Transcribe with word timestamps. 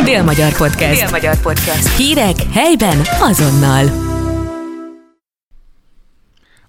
Dél-Magyar 0.00 0.56
Podcast. 0.56 1.00
Dél-Magyar 1.00 1.40
Podcast. 1.40 1.96
Hírek 1.96 2.36
helyben 2.52 3.00
azonnal. 3.20 3.84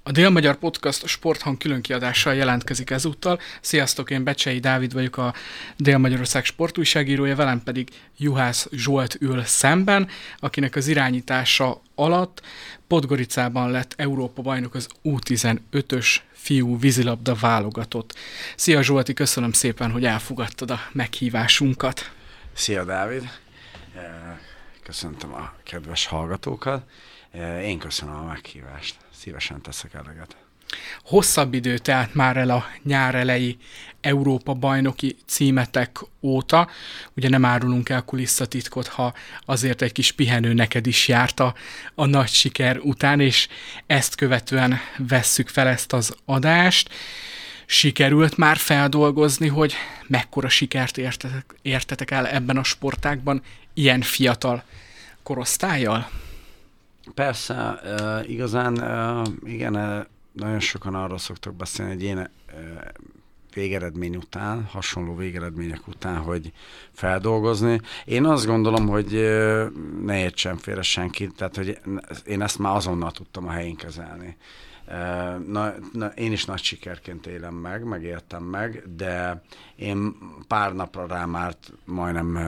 A 0.03 0.11
Dél-Magyar 0.11 0.55
Podcast 0.55 1.07
sporthang 1.07 1.57
különkiadással 1.57 2.33
jelentkezik 2.33 2.89
ezúttal. 2.89 3.39
Sziasztok, 3.61 4.09
én 4.09 4.23
Becsei 4.23 4.59
Dávid 4.59 4.93
vagyok, 4.93 5.17
a 5.17 5.33
Dél-Magyarország 5.77 6.45
sportújságírója, 6.45 7.35
velem 7.35 7.63
pedig 7.63 7.89
Juhász 8.17 8.67
Zsolt 8.71 9.17
ül 9.19 9.43
szemben, 9.43 10.07
akinek 10.39 10.75
az 10.75 10.87
irányítása 10.87 11.81
alatt 11.95 12.41
Podgoricában 12.87 13.71
lett 13.71 13.93
Európa 13.97 14.41
bajnok 14.41 14.75
az 14.75 14.87
U15-ös 15.03 16.15
fiú 16.31 16.79
vízilabda 16.79 17.35
válogatott. 17.39 18.15
Szia 18.55 18.81
Zsolti, 18.81 19.13
köszönöm 19.13 19.51
szépen, 19.51 19.91
hogy 19.91 20.05
elfogadtad 20.05 20.71
a 20.71 20.79
meghívásunkat. 20.91 22.11
Szia 22.53 22.83
Dávid, 22.83 23.29
köszöntöm 24.83 25.33
a 25.33 25.53
kedves 25.63 26.05
hallgatókat. 26.05 26.83
Én 27.61 27.79
köszönöm 27.79 28.15
a 28.15 28.23
meghívást 28.23 28.95
szívesen 29.13 29.61
teszek 29.61 29.93
eleget. 29.93 30.35
Hosszabb 31.03 31.53
idő 31.53 31.77
tehát 31.77 32.13
már 32.13 32.37
el 32.37 32.49
a 32.49 32.65
nyár 32.83 33.15
elejé 33.15 33.57
Európa 34.01 34.53
bajnoki 34.53 35.17
címetek 35.25 35.99
óta. 36.21 36.69
Ugye 37.15 37.29
nem 37.29 37.45
árulunk 37.45 37.89
el 37.89 38.01
kulisszatitkot, 38.01 38.87
ha 38.87 39.13
azért 39.45 39.81
egy 39.81 39.91
kis 39.91 40.11
pihenő 40.11 40.53
neked 40.53 40.87
is 40.87 41.07
járt 41.07 41.39
a, 41.39 41.53
a 41.95 42.05
nagy 42.05 42.29
siker 42.29 42.77
után, 42.77 43.19
és 43.19 43.47
ezt 43.87 44.15
követően 44.15 44.79
vesszük 44.97 45.47
fel 45.47 45.67
ezt 45.67 45.93
az 45.93 46.15
adást. 46.25 46.89
Sikerült 47.73 48.37
már 48.37 48.57
feldolgozni, 48.57 49.47
hogy 49.47 49.73
mekkora 50.07 50.49
sikert 50.49 50.97
értetek, 50.97 51.55
értetek 51.61 52.11
el 52.11 52.27
ebben 52.27 52.57
a 52.57 52.63
sportákban 52.63 53.41
ilyen 53.73 54.01
fiatal 54.01 54.63
korosztályjal? 55.23 56.09
Persze, 57.13 57.79
igazán 58.27 58.73
igen, 59.43 60.07
nagyon 60.31 60.59
sokan 60.59 60.95
arról 60.95 61.17
szoktak 61.17 61.55
beszélni, 61.55 61.93
hogy 61.93 62.03
én 62.03 62.29
végeredmény 63.53 64.15
után, 64.15 64.63
hasonló 64.71 65.15
végeredmények 65.15 65.87
után, 65.87 66.17
hogy 66.17 66.51
feldolgozni. 66.91 67.79
Én 68.05 68.25
azt 68.25 68.45
gondolom, 68.45 68.87
hogy 68.87 69.11
ne 70.03 70.19
értsen 70.19 70.57
félre 70.57 70.81
senki, 70.81 71.27
tehát 71.27 71.55
hogy 71.55 71.79
én 72.25 72.41
ezt 72.41 72.59
már 72.59 72.75
azonnal 72.75 73.11
tudtam 73.11 73.47
a 73.47 73.51
helyén 73.51 73.75
kezelni. 73.75 74.37
Na, 75.47 75.73
na, 75.91 76.07
én 76.07 76.31
is 76.31 76.45
nagy 76.45 76.61
sikerként 76.61 77.27
élem 77.27 77.53
meg, 77.53 77.83
megéltem 77.83 78.43
meg, 78.43 78.83
de 78.95 79.41
én 79.75 80.15
pár 80.47 80.73
napra 80.73 81.07
rá 81.07 81.25
már 81.25 81.55
majdnem 81.85 82.39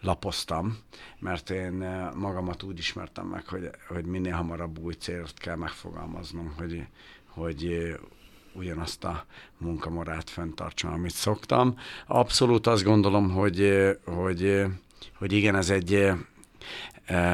lapoztam, 0.00 0.78
mert 1.18 1.50
én 1.50 1.72
magamat 2.14 2.62
úgy 2.62 2.78
ismertem 2.78 3.26
meg, 3.26 3.46
hogy, 3.46 3.70
hogy 3.88 4.04
minél 4.04 4.34
hamarabb 4.34 4.78
új 4.78 4.92
célt 4.92 5.34
kell 5.34 5.56
megfogalmaznom, 5.56 6.54
hogy, 6.58 6.86
hogy 7.26 7.94
ugyanazt 8.54 9.04
a 9.04 9.24
munkamorát 9.58 10.30
fenntartsam, 10.30 10.92
amit 10.92 11.14
szoktam. 11.14 11.78
Abszolút 12.06 12.66
azt 12.66 12.84
gondolom, 12.84 13.30
hogy, 13.30 13.88
hogy, 14.04 14.64
hogy 15.18 15.32
igen, 15.32 15.56
ez 15.56 15.70
egy 15.70 16.12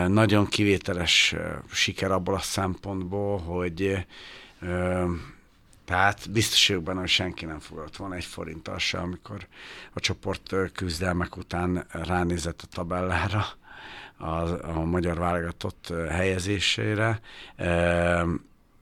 nagyon 0.09 0.47
kivételes 0.47 1.35
siker 1.73 2.11
abból 2.11 2.35
a 2.35 2.39
szempontból, 2.39 3.39
hogy 3.39 4.07
tehát 5.85 6.31
biztos 6.31 6.69
vagyok 6.69 6.83
benne, 6.83 7.01
hogy 7.01 7.09
senki 7.09 7.45
nem 7.45 7.59
fogadott 7.59 7.97
volna 7.97 8.15
egy 8.15 8.25
forinttal 8.25 8.79
se, 8.79 8.99
amikor 8.99 9.47
a 9.93 10.01
csoport 10.01 10.55
küzdelmek 10.73 11.37
után 11.37 11.87
ránézett 11.91 12.63
a 12.63 12.67
tabellára 12.67 13.47
a, 14.17 14.69
a 14.77 14.85
magyar 14.85 15.19
válogatott 15.19 15.93
helyezésére. 16.09 17.21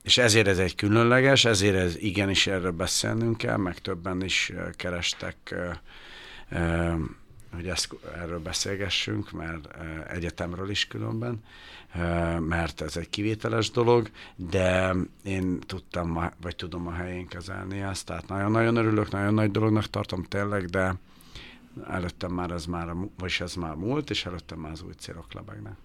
És 0.02 0.18
ezért 0.18 0.46
ez 0.46 0.58
egy 0.58 0.74
különleges, 0.74 1.44
ezért 1.44 1.76
ez 1.76 1.96
igenis 1.96 2.46
erről 2.46 2.70
beszélnünk 2.70 3.36
kell, 3.36 3.56
meg 3.56 3.78
többen 3.78 4.22
is 4.22 4.52
kerestek 4.76 5.54
hogy 7.58 7.68
ezt, 7.68 7.94
erről 8.14 8.38
beszélgessünk, 8.38 9.30
mert 9.32 9.68
egyetemről 10.08 10.70
is 10.70 10.86
különben, 10.86 11.42
mert 12.40 12.80
ez 12.80 12.96
egy 12.96 13.10
kivételes 13.10 13.70
dolog, 13.70 14.10
de 14.36 14.94
én 15.24 15.60
tudtam, 15.60 16.30
vagy 16.40 16.56
tudom 16.56 16.86
a 16.86 16.92
helyén 16.92 17.26
kezelni 17.26 17.80
ezt, 17.80 18.06
tehát 18.06 18.28
nagyon-nagyon 18.28 18.76
örülök, 18.76 19.10
nagyon 19.10 19.34
nagy 19.34 19.50
dolognak 19.50 19.84
tartom 19.84 20.22
tényleg, 20.22 20.64
de 20.64 20.94
előttem 21.88 22.32
már 22.32 22.50
ez 22.50 22.64
már, 22.64 22.92
vagy 23.18 23.36
ez 23.40 23.54
már 23.54 23.74
múlt, 23.74 24.10
és 24.10 24.26
előttem 24.26 24.58
már 24.58 24.72
az 24.72 24.82
új 24.82 24.92
célok 24.98 25.32
lebegnek. 25.32 25.76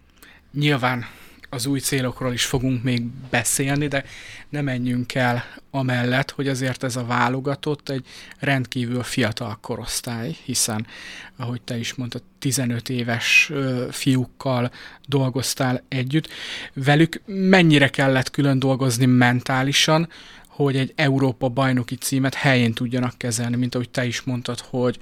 Nyilván 0.52 1.06
az 1.54 1.66
új 1.66 1.80
célokról 1.80 2.34
is 2.34 2.46
fogunk 2.46 2.84
még 2.84 3.04
beszélni, 3.30 3.88
de 3.88 4.04
ne 4.50 4.62
menjünk 4.62 5.16
el 5.16 5.44
amellett, 5.72 6.32
hogy 6.32 6.48
azért 6.48 6.84
ez 6.84 6.96
a 6.96 7.06
válogatott 7.06 7.90
egy 7.90 8.06
rendkívül 8.40 9.04
fiatal 9.04 9.58
korosztály, 9.62 10.36
hiszen, 10.44 10.88
ahogy 11.36 11.62
te 11.62 11.78
is 11.78 11.94
mondtad, 11.94 12.22
15 12.40 12.90
éves 12.90 13.52
fiúkkal 13.92 14.72
dolgoztál 15.08 15.84
együtt. 15.88 16.30
Velük 16.74 17.22
mennyire 17.26 17.88
kellett 17.88 18.30
külön 18.30 18.60
dolgozni 18.60 19.06
mentálisan, 19.06 20.10
hogy 20.48 20.78
egy 20.78 20.94
Európa 20.96 21.50
bajnoki 21.50 21.96
címet 21.96 22.34
helyén 22.34 22.74
tudjanak 22.74 23.18
kezelni, 23.18 23.56
mint 23.56 23.76
ahogy 23.76 23.90
te 23.90 24.06
is 24.06 24.22
mondtad, 24.22 24.60
hogy 24.60 24.98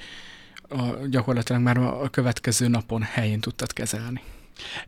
a, 0.70 0.84
gyakorlatilag 1.10 1.62
már 1.62 1.78
a 1.78 2.10
következő 2.10 2.68
napon 2.68 3.02
helyén 3.02 3.40
tudtad 3.40 3.74
kezelni. 3.74 4.22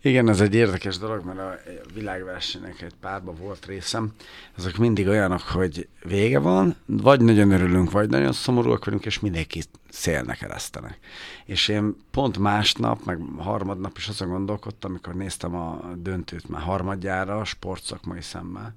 Igen, 0.01 0.29
ez 0.29 0.41
egy 0.41 0.56
érdekes 0.56 0.97
dolog, 0.97 1.25
mert 1.25 1.39
a 1.39 1.59
világversenynek 1.94 2.81
egy 2.81 2.94
párba 3.01 3.34
volt 3.34 3.66
részem. 3.66 4.13
Azok 4.57 4.78
mindig 4.78 5.07
olyanok, 5.07 5.41
hogy 5.41 5.88
vége 6.03 6.39
van, 6.39 6.75
vagy 6.85 7.22
nagyon 7.22 7.51
örülünk, 7.51 7.91
vagy 7.91 8.09
nagyon 8.09 8.31
szomorúak 8.31 8.85
vagyunk, 8.85 9.06
és 9.06 9.19
mindenki 9.19 9.63
szélnek 9.94 10.42
eresztenek. 10.42 10.98
És 11.46 11.68
én 11.68 11.96
pont 12.12 12.38
másnap, 12.38 13.06
meg 13.06 13.20
harmadnap 13.38 13.98
is 13.98 14.08
azon 14.08 14.30
gondolkodtam, 14.30 14.92
amikor 14.92 15.16
néztem 15.16 15.56
a 15.56 15.94
döntőt 15.96 16.50
már 16.50 16.62
harmadjára, 16.62 17.40
a 17.40 17.46
sportszakmai 17.46 18.22
szemmel, 18.22 18.74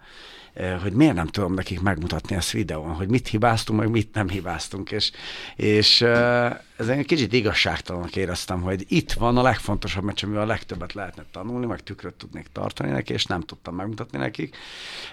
eh, 0.54 0.80
hogy 0.82 0.92
miért 0.92 1.14
nem 1.14 1.26
tudom 1.26 1.54
nekik 1.54 1.80
megmutatni 1.80 2.36
ezt 2.36 2.50
videón, 2.50 2.94
hogy 2.94 3.08
mit 3.08 3.28
hibáztunk, 3.28 3.78
meg 3.78 3.90
mit 3.90 4.14
nem 4.14 4.28
hibáztunk, 4.28 4.90
és, 4.90 5.10
és 5.56 6.00
eh, 6.00 6.56
ez 6.76 6.88
egy 6.88 7.06
kicsit 7.06 7.32
igazságtalanak 7.32 8.16
éreztem, 8.16 8.60
hogy 8.60 8.84
itt 8.88 9.12
van 9.12 9.36
a 9.36 9.42
legfontosabb 9.42 10.04
meccs, 10.04 10.24
amivel 10.24 10.42
a 10.42 10.46
legtöbbet 10.46 10.92
lehetne 10.92 11.24
tanulni, 11.32 11.66
meg 11.66 11.82
tükröt 11.82 12.14
tudnék 12.14 12.46
tartani 12.52 12.90
neki, 12.90 13.12
és 13.12 13.24
nem 13.24 13.40
tudtam 13.40 13.74
megmutatni 13.74 14.18
nekik. 14.18 14.56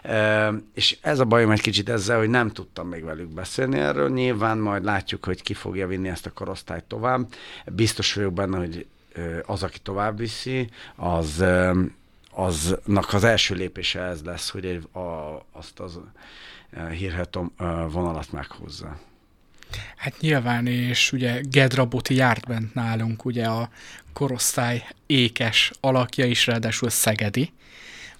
Eh, 0.01 0.53
és 0.73 0.97
ez 1.01 1.19
a 1.19 1.25
bajom 1.25 1.51
egy 1.51 1.61
kicsit 1.61 1.89
ezzel, 1.89 2.17
hogy 2.17 2.29
nem 2.29 2.49
tudtam 2.49 2.87
még 2.87 3.03
velük 3.03 3.33
beszélni 3.33 3.79
erről. 3.79 4.09
Nyilván 4.09 4.57
majd 4.57 4.83
látjuk, 4.83 5.25
hogy 5.25 5.41
ki 5.41 5.53
fogja 5.53 5.87
vinni 5.95 6.09
ezt 6.09 6.25
a 6.25 6.31
korosztályt 6.31 6.83
tovább. 6.83 7.33
Biztos 7.65 8.13
vagyok 8.13 8.33
benne, 8.33 8.57
hogy 8.57 8.85
az, 9.45 9.63
aki 9.63 9.79
tovább 9.79 10.17
viszi, 10.17 10.69
az 10.95 11.43
aznak 12.35 13.13
az 13.13 13.23
első 13.23 13.55
lépése 13.55 14.01
ez 14.01 14.21
lesz, 14.21 14.49
hogy 14.49 14.65
egy, 14.65 14.87
a, 14.91 15.45
azt 15.51 15.79
az 15.79 15.99
hírhet 16.91 17.37
vonalat 17.91 18.31
meghozza. 18.31 18.99
Hát 19.95 20.19
nyilván, 20.19 20.67
és 20.67 21.11
ugye 21.11 21.41
Gedraboti 21.41 22.15
járt 22.15 22.47
bent 22.47 22.73
nálunk, 22.73 23.25
ugye 23.25 23.45
a 23.45 23.69
korosztály 24.13 24.87
ékes 25.05 25.71
alakja 25.79 26.25
is, 26.25 26.47
ráadásul 26.47 26.89
Szegedi, 26.89 27.51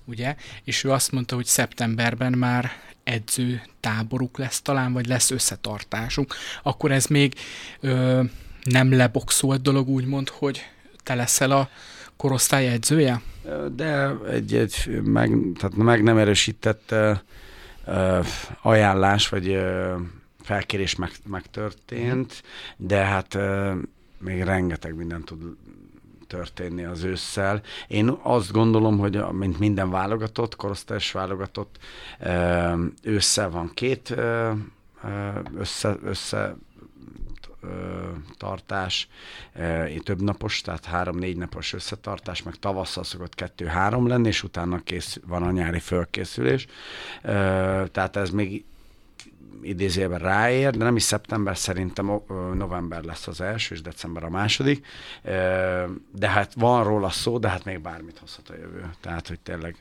ugye, 0.05 0.35
és 0.63 0.83
ő 0.83 0.91
azt 0.91 1.11
mondta, 1.11 1.35
hogy 1.35 1.45
szeptemberben 1.45 2.33
már 2.33 2.71
edző 3.03 3.61
táboruk 3.79 4.37
lesz 4.37 4.61
talán, 4.61 4.93
vagy 4.93 5.07
lesz 5.07 5.31
összetartásunk, 5.31 6.33
akkor 6.63 6.91
ez 6.91 7.05
még 7.05 7.33
ö, 7.79 8.23
nem 8.63 8.93
leboxolt 8.93 9.61
dolog 9.61 9.89
úgymond, 9.89 10.29
hogy 10.29 10.61
te 11.03 11.15
leszel 11.15 11.51
a 11.51 11.69
korosztály 12.17 12.67
edzője? 12.67 13.21
De 13.75 14.15
egy, 14.29 14.53
egy 14.53 15.01
meg, 15.03 15.31
tehát 15.59 15.75
meg 15.75 16.03
nem 16.03 16.17
erősített 16.17 16.95
uh, 17.85 18.25
ajánlás, 18.61 19.29
vagy 19.29 19.47
uh, 19.47 19.93
felkérés 20.41 20.95
meg, 20.95 21.11
megtörtént, 21.25 22.43
de 22.77 22.97
hát 22.97 23.33
uh, 23.33 23.71
még 24.17 24.41
rengeteg 24.41 24.95
minden 24.95 25.23
tud 25.23 25.39
történni 26.33 26.83
az 26.83 27.03
ősszel. 27.03 27.61
Én 27.87 28.17
azt 28.21 28.51
gondolom, 28.51 28.97
hogy 28.97 29.23
mint 29.31 29.59
minden 29.59 29.89
válogatott, 29.89 30.55
korosztályos 30.55 31.11
válogatott, 31.11 31.77
ősszel 33.01 33.49
van 33.49 33.71
két 33.73 34.15
össze, 35.57 35.95
össze 36.03 36.55
tartás, 38.37 39.07
több 40.03 40.21
napos, 40.21 40.61
tehát 40.61 40.85
három-négy 40.85 41.37
napos 41.37 41.73
összetartás, 41.73 42.43
meg 42.43 42.55
tavasszal 42.55 43.03
szokott 43.03 43.35
kettő-három 43.35 44.07
lenni, 44.07 44.27
és 44.27 44.43
utána 44.43 44.83
kész, 44.83 45.19
van 45.27 45.43
a 45.43 45.51
nyári 45.51 45.79
fölkészülés. 45.79 46.67
Tehát 47.91 48.15
ez 48.15 48.29
még 48.29 48.65
idézőjelben 49.61 50.19
ráér, 50.19 50.77
de 50.77 50.83
nem 50.83 50.95
is 50.95 51.03
szeptember, 51.03 51.57
szerintem 51.57 52.21
november 52.53 53.03
lesz 53.03 53.27
az 53.27 53.41
első, 53.41 53.75
és 53.75 53.81
december 53.81 54.23
a 54.23 54.29
második. 54.29 54.85
De 56.11 56.29
hát 56.29 56.53
van 56.53 56.83
róla 56.83 57.09
szó, 57.09 57.37
de 57.37 57.47
hát 57.49 57.65
még 57.65 57.79
bármit 57.79 58.17
hozhat 58.17 58.49
a 58.49 58.55
jövő. 58.55 58.89
Tehát, 59.01 59.27
hogy 59.27 59.39
tényleg 59.39 59.75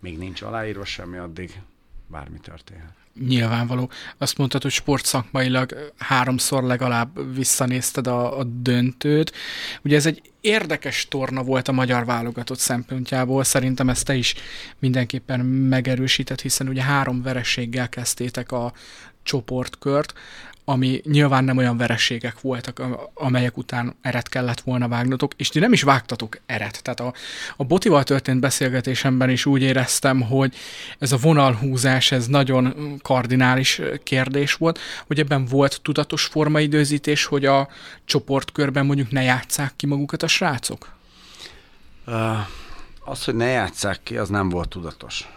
még 0.00 0.18
nincs 0.18 0.42
aláírva 0.42 0.84
semmi, 0.84 1.16
addig 1.16 1.60
bármi 2.06 2.38
történhet 2.38 2.94
nyilvánvaló. 3.24 3.90
Azt 4.18 4.38
mondtad, 4.38 4.62
hogy 4.62 4.70
sportszakmailag 4.70 5.92
háromszor 5.98 6.62
legalább 6.62 7.34
visszanézted 7.34 8.06
a, 8.06 8.38
a 8.38 8.44
döntőt. 8.44 9.32
Ugye 9.82 9.96
ez 9.96 10.06
egy 10.06 10.22
érdekes 10.40 11.08
torna 11.08 11.42
volt 11.42 11.68
a 11.68 11.72
magyar 11.72 12.04
válogatott 12.04 12.58
szempontjából, 12.58 13.44
szerintem 13.44 13.88
ezt 13.88 14.04
te 14.04 14.14
is 14.14 14.34
mindenképpen 14.78 15.40
megerősített, 15.46 16.40
hiszen 16.40 16.68
ugye 16.68 16.82
három 16.82 17.22
verességgel 17.22 17.88
kezdtétek 17.88 18.52
a 18.52 18.72
csoportkört, 19.26 20.14
ami 20.68 21.00
nyilván 21.04 21.44
nem 21.44 21.56
olyan 21.56 21.76
vereségek 21.76 22.40
voltak, 22.40 22.82
amelyek 23.14 23.56
után 23.56 23.96
eret 24.00 24.28
kellett 24.28 24.60
volna 24.60 24.88
vágnotok, 24.88 25.32
és 25.36 25.48
ti 25.48 25.58
nem 25.58 25.72
is 25.72 25.82
vágtatok 25.82 26.38
eret. 26.46 26.82
Tehát 26.82 27.00
a, 27.00 27.12
a 27.56 27.64
Botival 27.64 28.02
történt 28.02 28.40
beszélgetésemben 28.40 29.30
is 29.30 29.46
úgy 29.46 29.62
éreztem, 29.62 30.20
hogy 30.20 30.54
ez 30.98 31.12
a 31.12 31.16
vonalhúzás, 31.16 32.12
ez 32.12 32.26
nagyon 32.26 32.96
kardinális 33.02 33.80
kérdés 34.02 34.54
volt, 34.54 34.78
hogy 35.06 35.18
ebben 35.18 35.44
volt 35.44 35.80
tudatos 35.82 36.24
formaidőzítés, 36.24 37.24
hogy 37.24 37.44
a 37.44 37.68
csoportkörben 38.04 38.86
mondjuk 38.86 39.10
ne 39.10 39.22
játsszák 39.22 39.72
ki 39.76 39.86
magukat 39.86 40.22
a 40.22 40.26
srácok? 40.26 40.94
Uh, 42.06 42.38
az, 43.04 43.24
hogy 43.24 43.34
ne 43.34 43.46
játsszák 43.46 44.00
ki, 44.02 44.16
az 44.16 44.28
nem 44.28 44.48
volt 44.48 44.68
tudatos. 44.68 45.28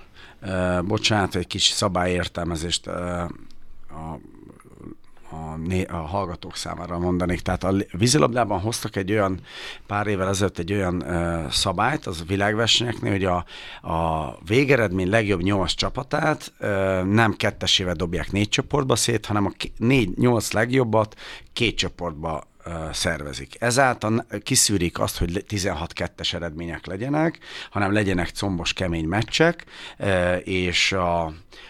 Uh, 0.42 0.84
bocsánat, 0.84 1.36
egy 1.36 1.48
kis 1.48 1.64
szabályértelmezést 1.64 2.88
uh, 2.88 2.94
a 3.90 4.20
a, 5.32 5.56
né- 5.56 5.90
a 5.92 5.96
hallgatók 5.96 6.56
számára 6.56 7.00
mondanék. 7.00 7.40
Tehát 7.40 7.64
a 7.64 7.74
vízilabdában 7.92 8.60
hoztak 8.60 8.96
egy 8.96 9.12
olyan, 9.12 9.40
pár 9.88 10.08
évvel 10.08 10.28
ezelőtt 10.28 10.58
egy 10.58 10.74
olyan 10.74 10.96
uh, 10.96 11.50
szabályt, 11.52 12.06
az 12.06 12.24
világversenyeknél, 12.28 13.12
hogy 13.12 13.26
a, 13.26 13.46
a 13.92 14.36
végeredmény 14.46 15.10
legjobb 15.10 15.42
nyolc 15.42 15.72
csapatát 15.72 16.54
uh, 16.60 16.68
nem 17.04 17.34
kettesével 17.34 17.94
dobják 17.94 18.32
négy 18.32 18.50
csoportba 18.50 18.96
szét, 18.96 19.26
hanem 19.26 19.46
a 19.46 19.52
négy, 19.78 20.18
nyolc 20.18 20.52
legjobbat 20.52 21.16
két 21.54 21.78
csoportba 21.78 22.44
szervezik. 22.92 23.56
Ezáltal 23.60 24.26
kiszűrik 24.44 25.00
azt, 25.00 25.18
hogy 25.18 25.46
16-2-es 25.50 26.34
eredmények 26.34 26.86
legyenek, 26.86 27.40
hanem 27.70 27.94
legyenek 27.94 28.30
combos, 28.30 28.74
kemény 28.74 29.06
meccsek, 29.06 29.66
és 30.44 30.92
a, 30.92 31.26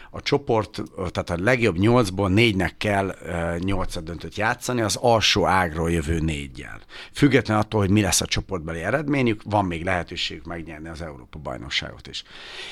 a 0.09 0.21
csoport, 0.21 0.81
tehát 0.95 1.29
a 1.29 1.43
legjobb 1.43 1.77
nyolcból 1.77 2.29
négynek 2.29 2.77
kell 2.77 3.15
nyolcad 3.57 4.03
döntőt 4.03 4.37
játszani, 4.37 4.81
az 4.81 4.95
alsó 4.95 5.45
ágról 5.45 5.91
jövő 5.91 6.19
négyjel. 6.19 6.79
Független 7.13 7.57
attól, 7.57 7.79
hogy 7.79 7.89
mi 7.89 8.01
lesz 8.01 8.21
a 8.21 8.25
csoportbeli 8.25 8.79
eredményük, 8.79 9.41
van 9.43 9.65
még 9.65 9.83
lehetőségük 9.83 10.45
megnyerni 10.45 10.87
az 10.89 11.01
Európa 11.01 11.39
bajnokságot 11.39 12.07
is. 12.07 12.23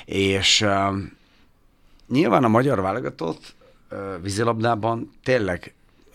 És 0.05 0.65
nyilván 2.07 2.43
a 2.43 2.47
magyar 2.47 2.81
válogatott 2.81 3.55
vízilabdában 4.21 5.11
tényleg 5.23 5.73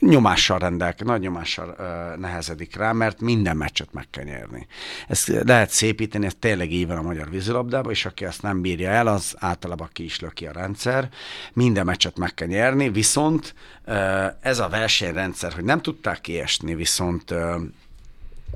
nyomással 0.09 0.59
rendelkezik, 0.59 1.07
nagy 1.07 1.21
nyomással 1.21 1.77
uh, 1.79 2.21
nehezedik 2.21 2.77
rá, 2.77 2.93
mert 2.93 3.21
minden 3.21 3.57
meccset 3.57 3.93
meg 3.93 4.07
kell 4.11 4.25
nyerni. 4.25 4.67
Ezt 5.09 5.27
lehet 5.27 5.71
szépíteni, 5.71 6.27
ez 6.27 6.37
tényleg 6.39 6.73
így 6.73 6.87
van 6.87 6.97
a 6.97 7.03
magyar 7.03 7.31
vízilabdában, 7.31 7.93
és 7.93 8.05
aki 8.05 8.25
ezt 8.25 8.43
nem 8.43 8.61
bírja 8.61 8.91
el, 8.91 9.07
az 9.07 9.35
általában 9.39 9.89
ki 9.93 10.05
is 10.05 10.21
löki 10.21 10.47
a 10.47 10.53
rendszer. 10.53 11.09
Minden 11.53 11.85
meccset 11.85 12.19
meg 12.19 12.35
kell 12.35 12.49
nyerni, 12.49 12.91
viszont 12.91 13.55
uh, 13.87 14.25
ez 14.41 14.59
a 14.59 14.69
versenyrendszer, 14.69 15.53
hogy 15.53 15.65
nem 15.65 15.83
tudták 15.83 16.21
kiesni, 16.21 16.75
viszont 16.75 17.31
uh, 17.31 17.55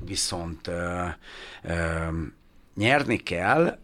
viszont 0.07 0.67
uh, 0.67 0.75
uh, 1.65 1.73
nyerni 2.75 3.17
kell, 3.17 3.79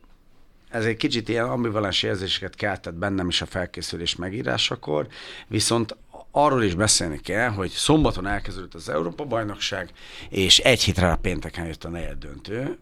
ez 0.72 0.84
egy 0.84 0.96
kicsit 0.96 1.28
ilyen 1.28 1.48
ambivalens 1.48 2.02
érzéseket 2.02 2.54
keltett 2.54 2.94
bennem 2.94 3.28
is 3.28 3.42
a 3.42 3.46
felkészülés 3.46 4.16
megírásakor, 4.16 5.06
viszont 5.46 5.96
arról 6.32 6.62
is 6.62 6.74
beszélni 6.74 7.20
kell, 7.20 7.48
hogy 7.48 7.70
szombaton 7.70 8.26
elkezdődött 8.26 8.74
az 8.74 8.88
Európa-bajnokság, 8.88 9.92
és 10.28 10.58
egy 10.58 10.82
hétre 10.82 11.10
a 11.10 11.16
pénteken 11.16 11.66
jött 11.66 11.84
a 11.84 11.88
negyed 11.88 12.18
döntő, 12.18 12.78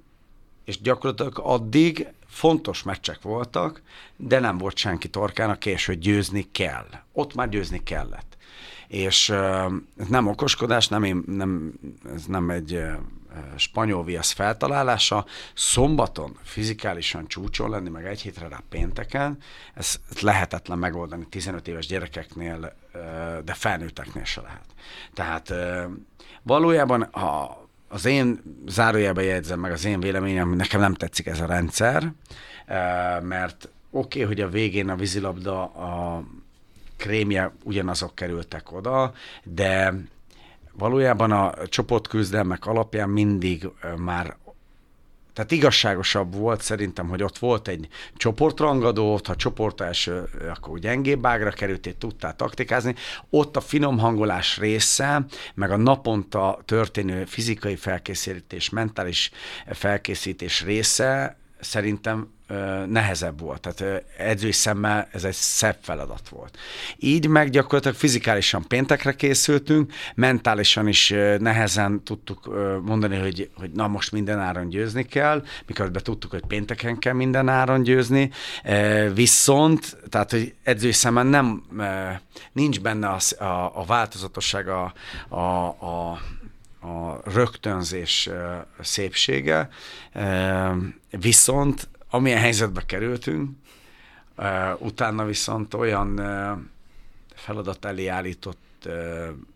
és 0.64 0.80
gyakorlatilag 0.80 1.38
addig 1.42 2.06
fontos 2.26 2.82
meccsek 2.82 3.22
voltak, 3.22 3.82
de 4.16 4.38
nem 4.38 4.58
volt 4.58 4.76
senki 4.76 5.08
torkának, 5.08 5.66
és 5.66 5.86
hogy 5.86 5.98
győzni 5.98 6.48
kell. 6.52 6.86
Ott 7.12 7.34
már 7.34 7.48
győzni 7.48 7.82
kellett. 7.82 8.36
És 8.88 9.28
ez 9.96 10.06
nem 10.08 10.26
okoskodás, 10.26 10.88
nem, 10.88 11.02
én, 11.02 11.22
nem, 11.26 11.72
ez 12.14 12.24
nem 12.24 12.50
egy 12.50 12.82
spanyol 13.56 14.04
viasz 14.04 14.32
feltalálása, 14.32 15.26
szombaton 15.54 16.38
fizikálisan 16.42 17.26
csúcson 17.26 17.70
lenni, 17.70 17.88
meg 17.88 18.06
egy 18.06 18.20
hétre 18.20 18.48
rá 18.48 18.62
pénteken, 18.68 19.38
ez, 19.74 20.00
lehetetlen 20.20 20.78
megoldani 20.78 21.26
15 21.28 21.68
éves 21.68 21.86
gyerekeknél, 21.86 22.76
de 23.44 23.54
felnőtteknél 23.54 24.24
se 24.24 24.40
lehet. 24.40 24.64
Tehát 25.14 25.52
valójában 26.42 27.02
a, 27.02 27.58
az 27.88 28.04
én 28.04 28.42
zárójelben 28.66 29.24
jegyzem 29.24 29.60
meg 29.60 29.72
az 29.72 29.84
én 29.84 30.00
véleményem, 30.00 30.50
nekem 30.50 30.80
nem 30.80 30.94
tetszik 30.94 31.26
ez 31.26 31.40
a 31.40 31.46
rendszer, 31.46 32.12
mert 33.22 33.68
oké, 33.90 34.22
okay, 34.22 34.34
hogy 34.34 34.40
a 34.40 34.48
végén 34.48 34.88
a 34.88 34.96
vízilabda, 34.96 35.62
a 35.64 36.22
krémje 36.96 37.52
ugyanazok 37.62 38.14
kerültek 38.14 38.72
oda, 38.72 39.12
de 39.42 39.94
valójában 40.72 41.32
a 41.32 41.66
csoportküzdelmek 41.66 42.66
alapján 42.66 43.08
mindig 43.08 43.68
már 43.96 44.36
tehát 45.32 45.50
igazságosabb 45.50 46.34
volt 46.34 46.60
szerintem, 46.60 47.08
hogy 47.08 47.22
ott 47.22 47.38
volt 47.38 47.68
egy 47.68 47.88
csoportrangadó, 48.16 49.14
ott 49.14 49.26
ha 49.26 49.36
csoport 49.36 49.80
első, 49.80 50.28
akkor 50.48 50.78
gyengébb 50.78 51.26
ágra 51.26 51.50
került, 51.50 51.96
tudtál 51.98 52.36
taktikázni. 52.36 52.94
Ott 53.30 53.56
a 53.56 53.60
finom 53.60 53.98
hangolás 53.98 54.58
része, 54.58 55.24
meg 55.54 55.70
a 55.70 55.76
naponta 55.76 56.58
történő 56.64 57.24
fizikai 57.24 57.76
felkészítés, 57.76 58.70
mentális 58.70 59.30
felkészítés 59.66 60.64
része 60.64 61.38
szerintem 61.60 62.32
nehezebb 62.86 63.40
volt. 63.40 63.60
Tehát 63.60 64.04
edzői 64.16 64.52
szemmel 64.52 65.08
ez 65.12 65.24
egy 65.24 65.34
szebb 65.34 65.76
feladat 65.80 66.28
volt. 66.28 66.58
Így 66.96 67.26
meg 67.26 67.50
gyakorlatilag 67.50 67.96
fizikálisan 67.96 68.64
péntekre 68.68 69.14
készültünk, 69.14 69.92
mentálisan 70.14 70.88
is 70.88 71.14
nehezen 71.38 72.02
tudtuk 72.04 72.46
mondani, 72.82 73.16
hogy, 73.16 73.50
hogy 73.54 73.70
na 73.70 73.88
most 73.88 74.12
minden 74.12 74.38
áron 74.38 74.68
győzni 74.68 75.02
kell, 75.02 75.44
miközben 75.66 76.02
tudtuk, 76.02 76.30
hogy 76.30 76.44
pénteken 76.46 76.98
kell 76.98 77.14
minden 77.14 77.48
áron 77.48 77.82
győzni, 77.82 78.30
viszont, 79.14 79.96
tehát 80.08 80.30
hogy 80.30 80.54
edzői 80.62 80.92
szemmel 80.92 81.24
nem, 81.24 81.62
nincs 82.52 82.80
benne 82.80 83.08
a, 83.08 83.44
a, 83.44 83.70
a 83.74 83.84
változatosság, 83.84 84.68
a, 84.68 84.92
a, 85.28 85.66
a 85.66 86.18
a 86.80 87.30
rögtönzés 87.30 88.30
szépsége, 88.80 89.68
viszont 91.10 91.88
amilyen 92.10 92.38
helyzetbe 92.38 92.86
kerültünk, 92.86 93.50
utána 94.78 95.24
viszont 95.24 95.74
olyan 95.74 96.20
feladat 97.34 97.84
elé 97.84 98.06
állított 98.06 98.88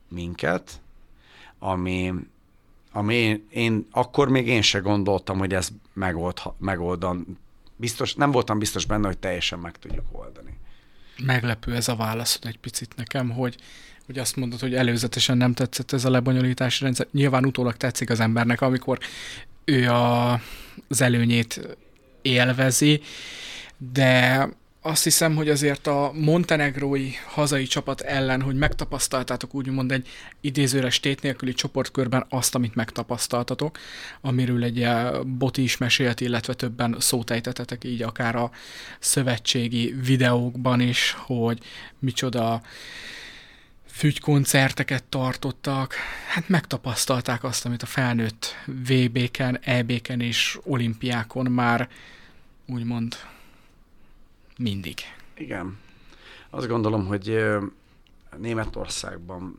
minket, 0.09 0.81
ami, 1.59 2.15
ami 2.93 3.43
én, 3.51 3.87
akkor 3.91 4.29
még 4.29 4.47
én 4.47 4.63
se 4.63 4.79
gondoltam, 4.79 5.39
hogy 5.39 5.55
ez 5.55 5.69
megold, 5.93 6.39
megoldan. 6.59 7.39
Biztos, 7.77 8.15
nem 8.15 8.31
voltam 8.31 8.59
biztos 8.59 8.85
benne, 8.87 9.07
hogy 9.07 9.19
teljesen 9.19 9.59
meg 9.59 9.77
tudjuk 9.79 10.05
oldani. 10.13 10.59
Meglepő 11.25 11.75
ez 11.75 11.89
a 11.89 11.97
válaszod 11.97 12.47
egy 12.47 12.59
picit 12.59 12.97
nekem, 12.97 13.31
hogy, 13.31 13.57
hogy 14.07 14.19
azt 14.19 14.37
mondod, 14.37 14.61
hogy 14.61 14.75
előzetesen 14.75 15.37
nem 15.37 15.55
tetszett 15.55 15.93
ez 15.93 16.05
a 16.05 16.11
lebonyolítási 16.11 16.85
rendszer. 16.85 17.07
Nyilván 17.11 17.45
utólag 17.45 17.77
tetszik 17.77 18.11
az 18.11 18.21
embernek, 18.21 18.61
amikor 18.61 18.99
ő 19.65 19.91
a, 19.91 20.33
az 20.89 21.01
előnyét 21.01 21.77
élvezi, 22.25 23.01
de 23.93 24.49
azt 24.87 25.05
hiszem, 25.05 25.35
hogy 25.35 25.49
azért 25.49 25.87
a 25.87 26.13
montenegrói 26.15 27.11
hazai 27.27 27.65
csapat 27.65 28.01
ellen, 28.01 28.43
hogy 28.43 28.57
megtapasztaltátok 28.57 29.55
úgymond 29.55 29.93
egy 29.93 30.09
idézőres 30.41 31.01
tét 31.01 31.23
nélküli 31.23 31.53
csoportkörben 31.53 32.27
azt, 32.29 32.55
amit 32.55 32.75
megtapasztaltatok, 32.75 33.79
amiről 34.21 34.65
egy 34.65 34.89
Boti 35.27 35.63
is 35.63 35.77
mesélt, 35.77 36.21
illetve 36.21 36.55
többen 36.55 36.97
szótejtetetek 36.99 37.85
így 37.85 38.03
akár 38.03 38.37
a 38.37 38.51
szövetségi 38.99 39.95
videókban 40.03 40.81
is, 40.81 41.17
hogy 41.19 41.59
micsoda 41.99 42.63
fügykoncerteket 43.95 45.05
tartottak, 45.05 45.95
hát 46.29 46.49
megtapasztalták 46.49 47.45
azt, 47.45 47.65
amit 47.65 47.83
a 47.83 47.87
felnőtt 47.87 48.55
VB-ken, 48.67 49.59
EB-ken 49.63 50.21
és 50.21 50.59
olimpiákon 50.65 51.51
már 51.51 51.89
úgymond 52.67 53.17
mindig. 54.59 54.99
Igen. 55.37 55.79
Azt 56.51 56.69
gondolom, 56.69 57.07
hogy 57.07 57.45
Németországban, 58.37 59.57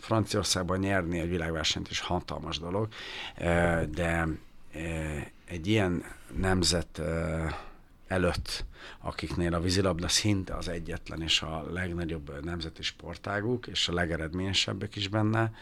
Franciaországban 0.00 0.78
nyerni 0.78 1.18
egy 1.18 1.28
világversenyt 1.28 1.90
is 1.90 2.00
hatalmas 2.00 2.58
dolog, 2.58 2.88
de 3.90 4.26
egy 5.44 5.66
ilyen 5.66 6.04
nemzet 6.36 7.00
előtt, 8.06 8.64
akiknél 8.98 9.54
a 9.54 9.60
vízilabda 9.60 10.08
szinte 10.08 10.54
az 10.54 10.68
egyetlen 10.68 11.22
és 11.22 11.42
a 11.42 11.72
legnagyobb 11.72 12.44
nemzeti 12.44 12.82
sportáguk, 12.82 13.66
és 13.66 13.88
a 13.88 13.92
legeredményesebbek 13.92 14.96
is 14.96 15.08
benne. 15.08 15.52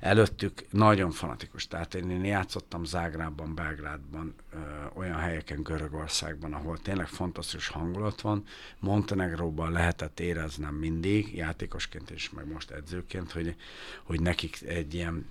Előttük 0.00 0.64
nagyon 0.70 1.10
fanatikus, 1.10 1.66
tehát 1.66 1.94
én, 1.94 2.10
én 2.10 2.24
játszottam 2.24 2.84
Zágrában, 2.84 3.54
Belgrádban, 3.54 4.34
ö, 4.52 4.56
olyan 4.94 5.18
helyeken 5.18 5.62
Görögországban, 5.62 6.52
ahol 6.52 6.78
tényleg 6.78 7.06
fantasztikus 7.06 7.68
hangulat 7.68 8.20
van. 8.20 8.44
Montenegróban 8.78 9.72
lehetett 9.72 10.20
éreznem 10.20 10.74
mindig, 10.74 11.34
játékosként 11.36 12.10
és 12.10 12.30
meg 12.30 12.52
most 12.52 12.70
edzőként, 12.70 13.32
hogy, 13.32 13.56
hogy 14.02 14.20
nekik 14.20 14.62
egy 14.62 14.94
ilyen 14.94 15.26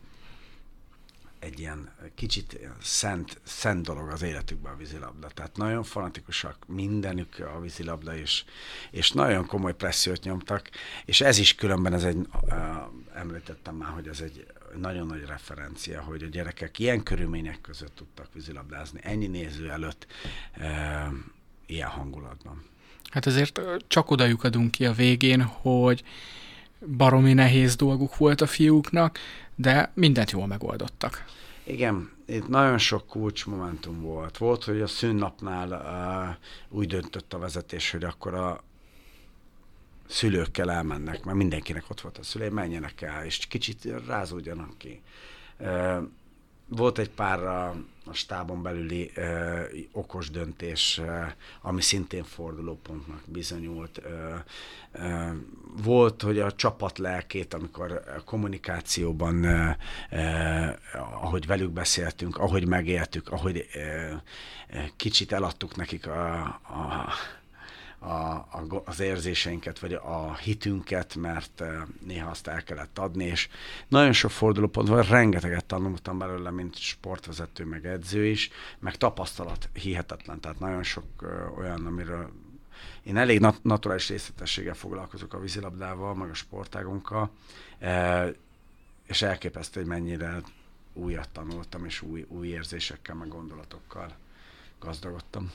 egy 1.39 1.59
ilyen 1.59 1.89
kicsit 2.15 2.59
szent, 2.81 3.39
szent 3.43 3.85
dolog 3.85 4.09
az 4.09 4.21
életükben 4.21 4.73
a 4.73 4.75
vízilabda. 4.75 5.27
Tehát 5.27 5.57
nagyon 5.57 5.83
fanatikusak 5.83 6.57
mindenük 6.67 7.39
a 7.55 7.59
vízilabda, 7.59 8.15
és, 8.15 8.43
és 8.91 9.11
nagyon 9.11 9.45
komoly 9.45 9.75
pressziót 9.75 10.23
nyomtak, 10.23 10.69
és 11.05 11.21
ez 11.21 11.37
is 11.37 11.55
különben, 11.55 11.93
ez 11.93 12.03
egy, 12.03 12.17
uh, 12.17 12.55
említettem 13.13 13.75
már, 13.75 13.89
hogy 13.89 14.07
ez 14.07 14.19
egy 14.19 14.45
nagyon 14.77 15.07
nagy 15.07 15.25
referencia, 15.25 16.01
hogy 16.01 16.23
a 16.23 16.27
gyerekek 16.27 16.79
ilyen 16.79 17.03
körülmények 17.03 17.61
között 17.61 17.95
tudtak 17.95 18.33
vízilabdázni, 18.33 18.99
ennyi 19.03 19.27
néző 19.27 19.69
előtt 19.69 20.07
ilyen 21.65 21.87
hangulatban. 21.87 22.63
Hát 23.09 23.25
ezért 23.25 23.61
csak 23.87 24.11
oda 24.11 24.25
lyukadunk 24.25 24.71
ki 24.71 24.85
a 24.85 24.93
végén, 24.93 25.41
hogy 25.41 26.03
baromi 26.97 27.33
nehéz 27.33 27.75
dolguk 27.75 28.17
volt 28.17 28.41
a 28.41 28.47
fiúknak, 28.47 29.19
de 29.59 29.91
mindent 29.93 30.31
jól 30.31 30.47
megoldottak. 30.47 31.25
Igen, 31.63 32.11
itt 32.25 32.47
nagyon 32.47 32.77
sok 32.77 33.07
kulcsmomentum 33.07 34.01
volt. 34.01 34.37
Volt, 34.37 34.63
hogy 34.63 34.81
a 34.81 34.87
szünnapnál 34.87 35.69
uh, 36.69 36.77
úgy 36.77 36.87
döntött 36.87 37.33
a 37.33 37.37
vezetés, 37.37 37.91
hogy 37.91 38.03
akkor 38.03 38.33
a 38.33 38.63
szülőkkel 40.07 40.71
elmennek, 40.71 41.23
mert 41.23 41.37
mindenkinek 41.37 41.89
ott 41.89 42.01
volt 42.01 42.17
a 42.17 42.23
szülő, 42.23 42.49
menjenek 42.49 43.01
el, 43.01 43.25
és 43.25 43.47
kicsit 43.47 43.87
rázódjanak 44.07 44.77
ki. 44.77 45.01
Uh, 45.57 45.97
volt 46.69 46.97
egy 46.97 47.09
pár 47.09 47.43
a, 47.43 47.75
a 48.05 48.13
stábon 48.13 48.61
belüli 48.61 49.11
ö, 49.13 49.61
okos 49.91 50.29
döntés, 50.29 50.97
ö, 50.97 51.21
ami 51.61 51.81
szintén 51.81 52.23
fordulópontnak 52.23 53.21
bizonyult. 53.25 54.01
Ö, 54.03 54.35
ö, 54.91 55.29
volt, 55.83 56.21
hogy 56.21 56.39
a 56.39 56.51
csapat 56.51 56.97
lelkét, 56.97 57.53
amikor 57.53 58.03
kommunikációban, 58.25 59.43
ö, 59.43 59.69
ö, 60.11 60.19
ahogy 61.21 61.45
velük 61.45 61.71
beszéltünk, 61.71 62.37
ahogy 62.37 62.67
megéltük, 62.67 63.29
ahogy 63.29 63.67
ö, 63.73 64.13
kicsit 64.95 65.31
eladtuk 65.31 65.75
nekik 65.75 66.07
a, 66.07 66.41
a 66.45 67.13
a, 67.99 68.11
a, 68.11 68.81
az 68.85 68.99
érzéseinket, 68.99 69.79
vagy 69.79 69.93
a 69.93 70.35
hitünket, 70.35 71.15
mert 71.15 71.61
uh, 71.61 71.67
néha 72.05 72.29
azt 72.29 72.47
el 72.47 72.63
kellett 72.63 72.99
adni, 72.99 73.25
és 73.25 73.49
nagyon 73.87 74.13
sok 74.13 74.31
fordulópont 74.31 74.87
van, 74.87 75.03
rengeteget 75.03 75.65
tanultam 75.65 76.17
belőle, 76.17 76.51
mint 76.51 76.77
sportvezető, 76.77 77.65
meg 77.65 77.85
edző 77.85 78.25
is, 78.25 78.49
meg 78.79 78.95
tapasztalat 78.95 79.69
hihetetlen, 79.73 80.39
tehát 80.39 80.59
nagyon 80.59 80.83
sok 80.83 81.05
uh, 81.21 81.57
olyan, 81.57 81.85
amiről 81.85 82.31
én 83.03 83.17
elég 83.17 83.39
nat- 83.39 83.63
naturális 83.63 84.09
részletességgel 84.09 84.73
foglalkozok 84.73 85.33
a 85.33 85.39
vízilabdával, 85.39 86.15
meg 86.15 86.29
a 86.29 86.33
sportágunkkal, 86.33 87.29
uh, 87.81 88.35
és 89.07 89.21
elképesztő, 89.21 89.79
hogy 89.79 89.89
mennyire 89.89 90.41
újat 90.93 91.29
tanultam, 91.29 91.85
és 91.85 92.01
új, 92.01 92.25
új 92.27 92.47
érzésekkel, 92.47 93.15
meg 93.15 93.27
gondolatokkal 93.27 94.15
gazdagodtam. 94.79 95.51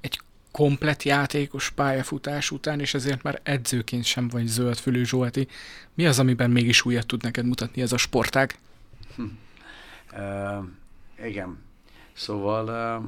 Egy 0.00 0.20
komplet 0.52 1.02
játékos 1.02 1.70
pályafutás 1.70 2.50
után, 2.50 2.80
és 2.80 2.94
ezért 2.94 3.22
már 3.22 3.40
edzőként 3.42 4.04
sem 4.04 4.28
vagy 4.28 4.46
zöldfülű 4.46 5.04
Zsolti. 5.04 5.48
Mi 5.94 6.06
az, 6.06 6.18
amiben 6.18 6.50
mégis 6.50 6.84
újat 6.84 7.06
tud 7.06 7.22
neked 7.22 7.46
mutatni 7.46 7.82
ez 7.82 7.92
a 7.92 7.96
sportág? 7.96 8.58
Hm. 9.16 9.22
Uh, 10.12 10.64
igen. 11.26 11.58
Szóval 12.12 12.98
uh, 12.98 13.04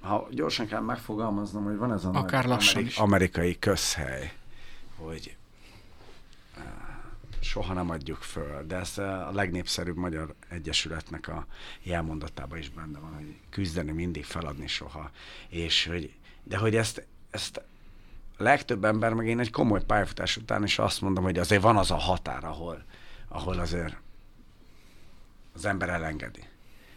ha 0.00 0.28
gyorsan 0.30 0.66
kell 0.66 0.80
megfogalmaznom, 0.80 1.64
hogy 1.64 1.76
van 1.76 1.92
ez 1.92 2.04
a 2.04 2.10
Akár 2.12 2.46
amerik- 2.46 2.96
amerikai 2.96 3.58
közhely, 3.58 4.32
hogy 4.96 5.36
soha 7.44 7.72
nem 7.72 7.90
adjuk 7.90 8.22
föl, 8.22 8.66
de 8.66 8.76
ez 8.76 8.98
a 8.98 9.30
legnépszerűbb 9.32 9.96
magyar 9.96 10.34
egyesületnek 10.48 11.28
a 11.28 11.46
jelmondatában 11.82 12.58
is 12.58 12.68
benne 12.68 12.98
van, 12.98 13.14
hogy 13.14 13.36
küzdeni 13.50 13.92
mindig, 13.92 14.24
feladni 14.24 14.66
soha, 14.66 15.10
és 15.48 15.86
hogy, 15.86 16.14
de 16.42 16.56
hogy 16.56 16.76
ezt, 16.76 17.06
ezt 17.30 17.62
legtöbb 18.36 18.84
ember, 18.84 19.12
meg 19.12 19.26
én 19.26 19.38
egy 19.38 19.50
komoly 19.50 19.84
pályafutás 19.84 20.36
után 20.36 20.64
is 20.64 20.78
azt 20.78 21.00
mondom, 21.00 21.24
hogy 21.24 21.38
azért 21.38 21.62
van 21.62 21.76
az 21.76 21.90
a 21.90 21.96
határ, 21.96 22.44
ahol, 22.44 22.84
ahol 23.28 23.58
azért 23.58 23.96
az 25.54 25.64
ember 25.64 25.88
elengedi. 25.88 26.42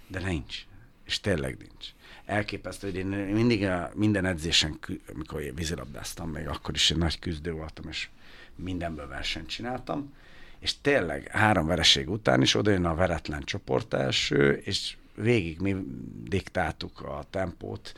De 0.07 0.19
nincs. 0.19 0.65
És 1.05 1.19
tényleg 1.19 1.57
nincs. 1.57 1.87
Elképesztő, 2.25 2.87
hogy 2.87 2.97
én 2.97 3.07
mindig 3.07 3.63
a, 3.63 3.91
minden 3.93 4.25
edzésen, 4.25 4.79
amikor 5.13 5.41
én 5.41 5.55
vízilabdáztam, 5.55 6.29
még 6.29 6.47
akkor 6.47 6.75
is 6.75 6.91
egy 6.91 6.97
nagy 6.97 7.19
küzdő 7.19 7.51
voltam, 7.51 7.87
és 7.89 8.09
mindenből 8.55 9.07
versenyt 9.07 9.47
csináltam, 9.47 10.13
és 10.59 10.81
tényleg 10.81 11.27
három 11.31 11.65
vereség 11.65 12.09
után 12.09 12.41
is 12.41 12.55
oda 12.55 12.71
jön 12.71 12.85
a 12.85 12.95
veretlen 12.95 13.43
csoport 13.43 13.93
első, 13.93 14.51
és 14.53 14.95
végig 15.15 15.59
mi 15.59 15.75
diktáltuk 16.23 17.01
a 17.01 17.25
tempót, 17.29 17.93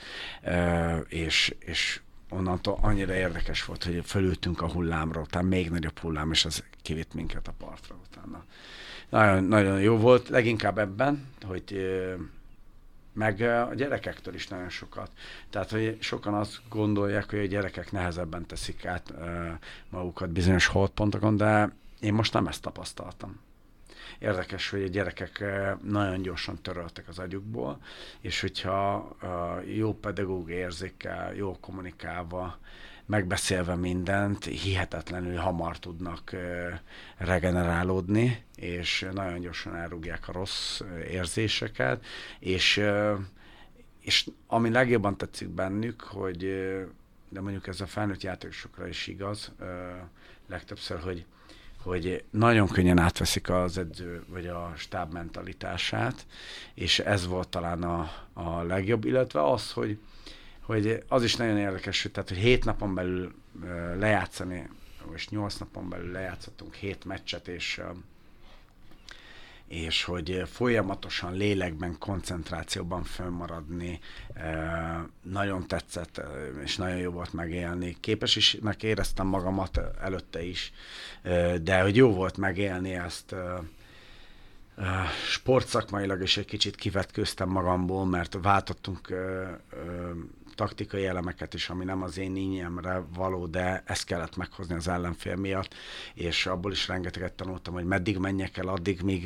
és, 1.08 1.56
és 1.60 2.02
onnantól 2.30 2.78
annyira 2.82 3.14
érdekes 3.14 3.66
volt, 3.66 3.84
hogy 3.84 4.02
fölültünk 4.06 4.62
a 4.62 4.72
hullámról, 4.72 5.24
utána 5.24 5.48
még 5.48 5.70
nagyobb 5.70 6.00
hullám, 6.00 6.32
és 6.32 6.46
az 6.46 6.64
kivitt 6.82 7.14
minket 7.14 7.48
a 7.48 7.54
partra 7.58 7.96
utána. 8.10 8.44
Nagyon, 9.10 9.44
nagyon 9.44 9.82
jó 9.82 9.98
volt, 9.98 10.30
leginkább 10.30 10.78
ebben, 10.78 11.28
hogy 11.42 11.98
meg 13.14 13.42
a 13.42 13.74
gyerekektől 13.76 14.34
is 14.34 14.48
nagyon 14.48 14.70
sokat. 14.70 15.12
Tehát, 15.50 15.72
hogy 15.72 15.98
sokan 16.00 16.34
azt 16.34 16.62
gondolják, 16.70 17.30
hogy 17.30 17.40
a 17.40 17.46
gyerekek 17.46 17.92
nehezebben 17.92 18.46
teszik 18.46 18.86
át 18.86 19.14
magukat 19.90 20.30
bizonyos 20.30 20.66
holdpontokon, 20.66 21.38
de 21.38 21.72
én 22.00 22.14
most 22.14 22.34
nem 22.34 22.48
ezt 22.48 22.62
tapasztaltam. 22.62 23.40
Érdekes, 24.20 24.70
hogy 24.70 24.84
a 24.84 24.88
gyerekek 24.88 25.40
eh, 25.40 25.76
nagyon 25.82 26.22
gyorsan 26.22 26.62
töröltek 26.62 27.08
az 27.08 27.20
agyukból, 27.20 27.82
és 28.22 28.42
hogyha 28.42 29.10
eh, 29.22 29.78
jó 29.78 29.94
pedagóg 29.94 30.50
érzékkel, 30.50 31.34
jó 31.36 31.58
kommunikálva, 31.60 32.58
megbeszélve 33.06 33.76
mindent, 33.76 34.46
hihetetlenül 34.46 35.38
hamar 35.38 35.80
tudnak 35.80 36.34
eh, 36.34 36.80
regenerálódni, 37.18 38.44
és 38.56 39.08
nagyon 39.14 39.40
gyorsan 39.40 39.76
elrúgják 39.76 40.28
a 40.28 40.32
rossz 40.32 40.82
érzéseket, 41.12 42.06
és, 42.40 42.82
és 44.00 44.30
ami 44.48 44.70
legjobban 44.70 45.18
tetszik 45.18 45.50
bennük, 45.50 46.02
hogy 46.02 46.38
de 47.30 47.42
mondjuk 47.42 47.68
ez 47.68 47.82
a 47.82 47.86
felnőtt 47.86 48.22
játékosokra 48.22 48.88
is 48.88 49.08
igaz, 49.08 49.52
legtöbbször, 50.48 51.00
hogy 51.00 51.26
hogy 51.84 52.24
nagyon 52.30 52.68
könnyen 52.68 52.98
átveszik 52.98 53.50
az 53.50 53.78
edző 53.78 54.24
vagy 54.28 54.48
a 54.48 54.74
stáb 54.78 55.14
mentalitását, 55.14 56.26
és 56.74 57.00
ez 57.00 57.28
volt 57.28 57.48
talán 57.48 57.84
a, 57.84 58.12
a 58.34 58.62
legjobb, 58.62 59.06
illetve 59.06 59.52
az, 59.52 59.72
hogy, 59.72 60.00
hogy 60.62 61.04
az 61.08 61.24
is 61.24 61.36
nagyon 61.36 61.58
érdekes, 61.58 62.02
hogy, 62.02 62.12
tehát, 62.12 62.30
hogy 62.30 62.38
hét 62.38 62.66
napon 62.66 62.94
belül 62.94 63.34
lejátszani, 64.00 64.70
és 65.14 65.30
nyolc 65.30 65.58
napon 65.58 65.90
belül 65.90 66.12
lejátszottunk 66.12 66.74
hét 66.74 67.06
meccset, 67.06 67.48
és 67.48 67.82
és 69.70 70.04
hogy 70.04 70.44
folyamatosan 70.52 71.34
lélekben, 71.34 71.98
koncentrációban 71.98 73.04
fönnmaradni, 73.04 74.00
nagyon 75.22 75.68
tetszett, 75.68 76.22
és 76.64 76.76
nagyon 76.76 76.98
jó 76.98 77.12
volt 77.12 77.34
megélni. 77.34 77.98
Képes 78.00 78.36
is 78.36 78.58
éreztem 78.80 79.28
magamat 79.28 79.80
előtte 80.02 80.44
is, 80.44 80.72
de 81.62 81.82
hogy 81.82 81.96
jó 81.96 82.14
volt 82.14 82.38
megélni 82.38 82.94
ezt 82.94 83.36
sportszakmailag 85.28 86.22
is 86.22 86.38
egy 86.38 86.46
kicsit 86.46 86.76
kivetkőztem 86.76 87.50
magamból, 87.50 88.06
mert 88.06 88.38
váltottunk 88.42 89.14
taktikai 90.56 91.06
elemeket 91.06 91.54
is, 91.54 91.70
ami 91.70 91.86
nem 91.86 92.02
az 92.02 92.18
én 92.18 92.36
ínyemre 92.36 93.02
való, 93.14 93.46
de 93.46 93.84
ezt 93.86 94.06
kellett 94.06 94.36
meghozni 94.36 94.76
az 94.76 94.88
ellenfél 94.88 95.36
miatt, 95.36 95.74
és 96.14 96.46
abból 96.46 96.72
is 96.72 96.88
rengeteget 96.88 97.34
tanultam, 97.34 97.74
hogy 97.74 97.86
meddig 97.86 98.18
menjek 98.18 98.58
el 98.58 98.68
addig, 98.68 99.02
míg 99.02 99.26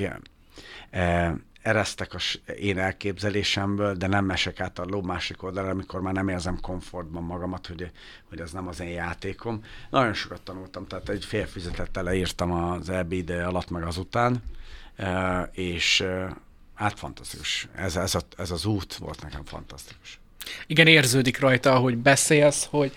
eresztek 1.62 2.14
a 2.14 2.20
én 2.60 2.78
elképzelésemből, 2.78 3.94
de 3.94 4.08
nem 4.08 4.26
mesek 4.26 4.60
át 4.60 4.80
a 4.80 4.86
ló 4.86 5.02
másik 5.02 5.44
oldalra, 5.44 5.70
amikor 5.70 6.02
már 6.02 6.14
nem 6.14 6.28
érzem 6.28 6.60
komfortban 6.62 7.24
magamat, 7.24 7.68
hogy, 7.68 7.92
hogy 8.30 8.40
ez 8.40 8.52
nem 8.52 8.68
az 8.68 8.80
én 8.80 8.90
játékom. 8.90 9.64
Nagyon 9.90 10.14
sokat 10.14 10.42
tanultam, 10.42 10.88
tehát 10.88 11.10
egy 11.10 11.26
fél 11.26 11.46
füzetet 11.46 11.90
leírtam 12.02 12.52
az 12.52 12.90
EB 12.90 13.12
ide 13.12 13.46
alatt, 13.46 13.70
meg 13.70 13.84
azután, 13.84 14.44
és 15.52 16.06
hát 16.74 17.00
fantasztikus. 17.00 17.68
Ez, 17.76 17.96
ez, 17.96 18.16
a, 18.16 18.22
ez 18.38 18.52
az 18.52 18.66
út 18.66 18.96
volt 18.96 19.22
nekem 19.22 19.46
fantasztikus. 19.46 20.20
Igen, 20.68 20.88
érződik 20.88 21.40
rajta, 21.40 21.74
ahogy 21.74 21.98
beszélsz, 21.98 22.68
hogy 22.70 22.94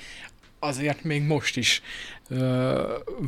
azért 0.59 1.05
még 1.05 1.23
most 1.23 1.57
is 1.57 1.83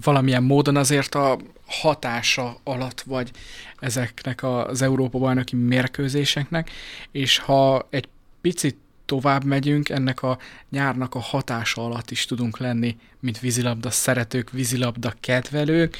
valamilyen 0.02 0.42
módon 0.42 0.76
azért 0.76 1.14
a 1.14 1.38
hatása 1.66 2.56
alatt 2.64 3.00
vagy 3.00 3.30
ezeknek 3.78 4.42
az 4.42 4.82
Európa-bajnoki 4.82 5.56
mérkőzéseknek, 5.56 6.70
és 7.10 7.38
ha 7.38 7.86
egy 7.90 8.08
picit 8.40 8.76
tovább 9.04 9.44
megyünk, 9.44 9.88
ennek 9.88 10.22
a 10.22 10.38
nyárnak 10.70 11.14
a 11.14 11.20
hatása 11.20 11.84
alatt 11.84 12.10
is 12.10 12.24
tudunk 12.24 12.58
lenni, 12.58 12.96
mint 13.20 13.40
vízilabda 13.40 13.90
szeretők, 13.90 14.50
vízilabda 14.50 15.14
kedvelők, 15.20 15.96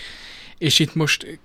és 0.59 0.79
itt 0.79 0.95
most 0.95 1.39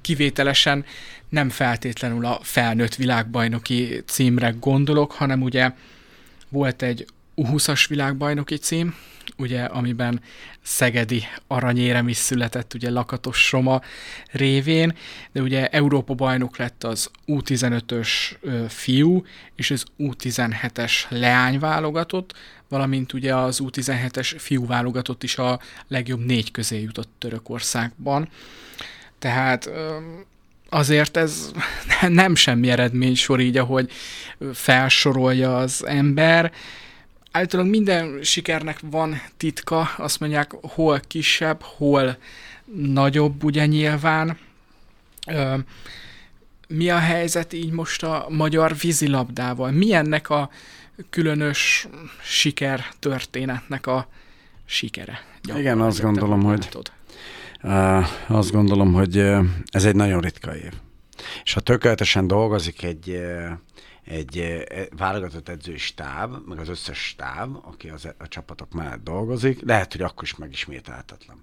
kivételesen 0.00 0.84
nem 1.28 1.48
feltétlenül 1.48 2.26
a 2.26 2.40
felnőtt 2.42 2.94
világbajnoki 2.94 4.02
címre 4.06 4.54
gondolok, 4.60 5.12
hanem 5.12 5.42
ugye 5.42 5.72
volt 6.48 6.82
egy 6.82 7.06
U20-as 7.40 7.84
világbajnoki 7.88 8.56
cím, 8.56 8.94
ugye, 9.36 9.62
amiben 9.64 10.20
Szegedi 10.62 11.22
aranyérem 11.46 12.08
is 12.08 12.16
született, 12.16 12.74
ugye 12.74 12.90
Lakatos 12.90 13.52
Roma 13.52 13.80
révén, 14.30 14.96
de 15.32 15.40
ugye 15.40 15.68
Európa 15.68 16.14
bajnok 16.14 16.56
lett 16.56 16.84
az 16.84 17.10
U15-ös 17.26 18.08
fiú, 18.68 19.24
és 19.56 19.70
az 19.70 19.84
U17-es 19.98 20.92
leány 21.08 21.58
válogatott, 21.58 22.34
valamint 22.68 23.12
ugye 23.12 23.34
az 23.34 23.60
U17-es 23.64 24.34
fiú 24.38 24.66
válogatott 24.66 25.22
is 25.22 25.38
a 25.38 25.60
legjobb 25.88 26.24
négy 26.24 26.50
közé 26.50 26.80
jutott 26.80 27.08
Törökországban. 27.18 28.28
Tehát 29.18 29.70
azért 30.68 31.16
ez 31.16 31.50
nem 32.08 32.34
semmi 32.34 32.70
eredmény 32.70 33.14
sor 33.14 33.40
így, 33.40 33.56
ahogy 33.56 33.90
felsorolja 34.52 35.56
az 35.56 35.86
ember. 35.86 36.52
Általában 37.30 37.70
minden 37.70 38.22
sikernek 38.22 38.80
van 38.90 39.22
titka, 39.36 39.80
azt 39.96 40.20
mondják, 40.20 40.52
hol 40.62 41.00
kisebb, 41.06 41.62
hol 41.62 42.16
nagyobb, 42.74 43.44
ugye 43.44 43.66
nyilván. 43.66 44.38
Mi 46.68 46.90
a 46.90 46.98
helyzet 46.98 47.52
így 47.52 47.70
most 47.70 48.02
a 48.02 48.26
magyar 48.28 48.76
vízilabdával? 48.76 49.70
Mi 49.70 49.92
ennek 49.92 50.30
a 50.30 50.50
különös 51.10 51.88
siker 52.22 52.84
történetnek 52.98 53.86
a 53.86 54.08
sikere? 54.64 55.24
Igen, 55.56 55.80
azt 55.80 56.00
gondolom, 56.00 56.42
hogy 56.42 56.68
azt 58.26 58.52
gondolom, 58.52 58.92
hogy 58.92 59.16
ez 59.70 59.84
egy 59.84 59.96
nagyon 59.96 60.20
ritka 60.20 60.56
év. 60.56 60.72
És 61.44 61.52
ha 61.52 61.60
tökéletesen 61.60 62.26
dolgozik 62.26 62.82
egy, 62.82 63.20
egy 64.04 64.64
válogatott 64.96 65.48
edzői 65.48 65.78
stáb, 65.78 66.48
meg 66.48 66.58
az 66.58 66.68
összes 66.68 66.98
stáb, 66.98 67.56
aki 67.62 67.88
az, 67.88 68.08
a 68.18 68.28
csapatok 68.28 68.72
mellett 68.72 69.02
dolgozik, 69.02 69.60
lehet, 69.62 69.92
hogy 69.92 70.02
akkor 70.02 70.22
is 70.22 70.36
megismételhetetlen. 70.36 71.36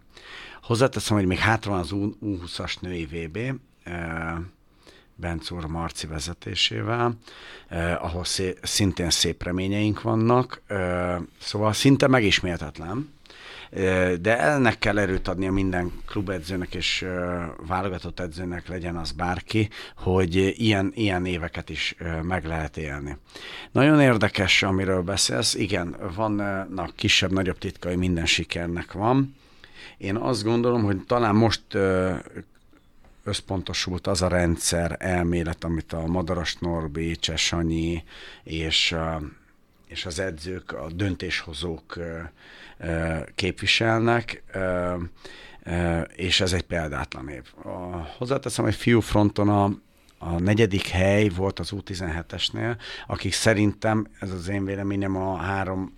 Hozzáteszem, 0.62 1.18
hogy 1.18 1.26
még 1.26 1.38
hátra 1.38 1.72
van 1.72 1.80
az 1.80 1.90
U20-as 1.94 2.80
női 2.80 3.06
VB, 3.06 3.60
Bencúr 5.20 5.66
Marci 5.66 6.08
vezetésével, 6.08 7.18
eh, 7.68 8.04
ahol 8.04 8.24
szé- 8.24 8.60
szintén 8.64 9.10
szép 9.10 9.44
reményeink 9.44 10.02
vannak, 10.02 10.62
eh, 10.68 11.18
szóval 11.40 11.74
szinte 11.74 12.08
megismétetlen, 12.08 13.10
de 14.22 14.40
ennek 14.40 14.80
kell 14.80 14.98
erőt 14.98 15.28
adnia 15.28 15.52
minden 15.52 15.92
klubedzőnek 16.06 16.76
és 16.76 17.06
válogatott 17.68 18.20
edzőnek 18.20 18.68
legyen 18.68 18.96
az 18.96 19.12
bárki, 19.12 19.70
hogy 19.96 20.36
ilyen, 20.58 20.92
ilyen 20.96 21.26
éveket 21.26 21.70
is 21.70 21.96
meg 22.22 22.46
lehet 22.46 22.78
élni. 22.78 23.18
Nagyon 23.72 24.02
érdekes, 24.02 24.64
amiről 24.64 25.02
beszélsz. 25.02 25.54
Igen, 25.54 25.96
vannak 26.16 26.96
kisebb-nagyobb 26.96 27.58
titkai, 27.58 27.96
minden 27.96 28.26
sikernek 28.26 28.92
van. 28.92 29.36
Én 29.98 30.16
azt 30.16 30.44
gondolom, 30.44 30.84
hogy 30.84 31.04
talán 31.06 31.36
most 31.36 31.62
összpontosult 33.24 34.08
az 34.08 34.22
a 34.22 34.28
rendszer, 34.28 34.96
elmélet, 35.00 35.64
amit 35.64 35.94
a 35.94 36.06
Madaras 36.06 36.56
Norbi, 36.56 37.16
Csesanyi 37.16 38.04
és, 38.44 38.96
és 39.88 40.06
az 40.06 40.20
edzők, 40.20 40.72
a 40.72 40.88
döntéshozók 40.92 41.98
képviselnek, 43.36 44.44
és 46.16 46.42
ez 46.42 46.54
egy 46.54 46.64
példátlan 46.64 47.30
év. 47.30 47.44
Hozzáteszem, 48.18 48.66
hogy 48.66 48.76
fiú 48.76 49.00
fronton 49.00 49.50
a, 49.50 49.72
a 50.18 50.40
negyedik 50.40 50.88
hely 50.88 51.28
volt 51.28 51.60
az 51.60 51.72
U17-esnél, 51.76 52.78
akik 53.08 53.34
szerintem, 53.34 54.08
ez 54.20 54.32
az 54.32 54.48
én 54.48 54.66
véleményem, 54.66 55.16
a 55.16 55.36
három 55.36 55.96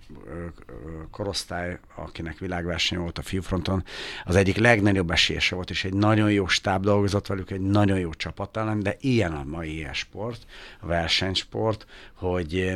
korosztály, 1.12 1.80
akinek 1.96 2.38
világverseny 2.38 3.00
volt 3.00 3.18
a 3.18 3.22
fiúfronton, 3.22 3.84
az 4.26 4.36
egyik 4.36 4.58
legnagyobb 4.58 5.12
esélyese 5.12 5.56
volt, 5.56 5.70
és 5.70 5.84
egy 5.84 5.94
nagyon 5.94 6.32
jó 6.32 6.48
stáb 6.48 6.84
dolgozott 6.84 7.28
velük, 7.28 7.52
egy 7.52 7.62
nagyon 7.62 8.00
jó 8.00 8.14
csapat 8.14 8.58
ellen, 8.58 8.80
de 8.80 8.98
ilyen 9.00 9.32
a 9.32 9.44
mai 9.44 9.88
sport, 9.94 10.46
a 10.80 10.86
versenysport, 10.86 11.86
hogy 12.14 12.74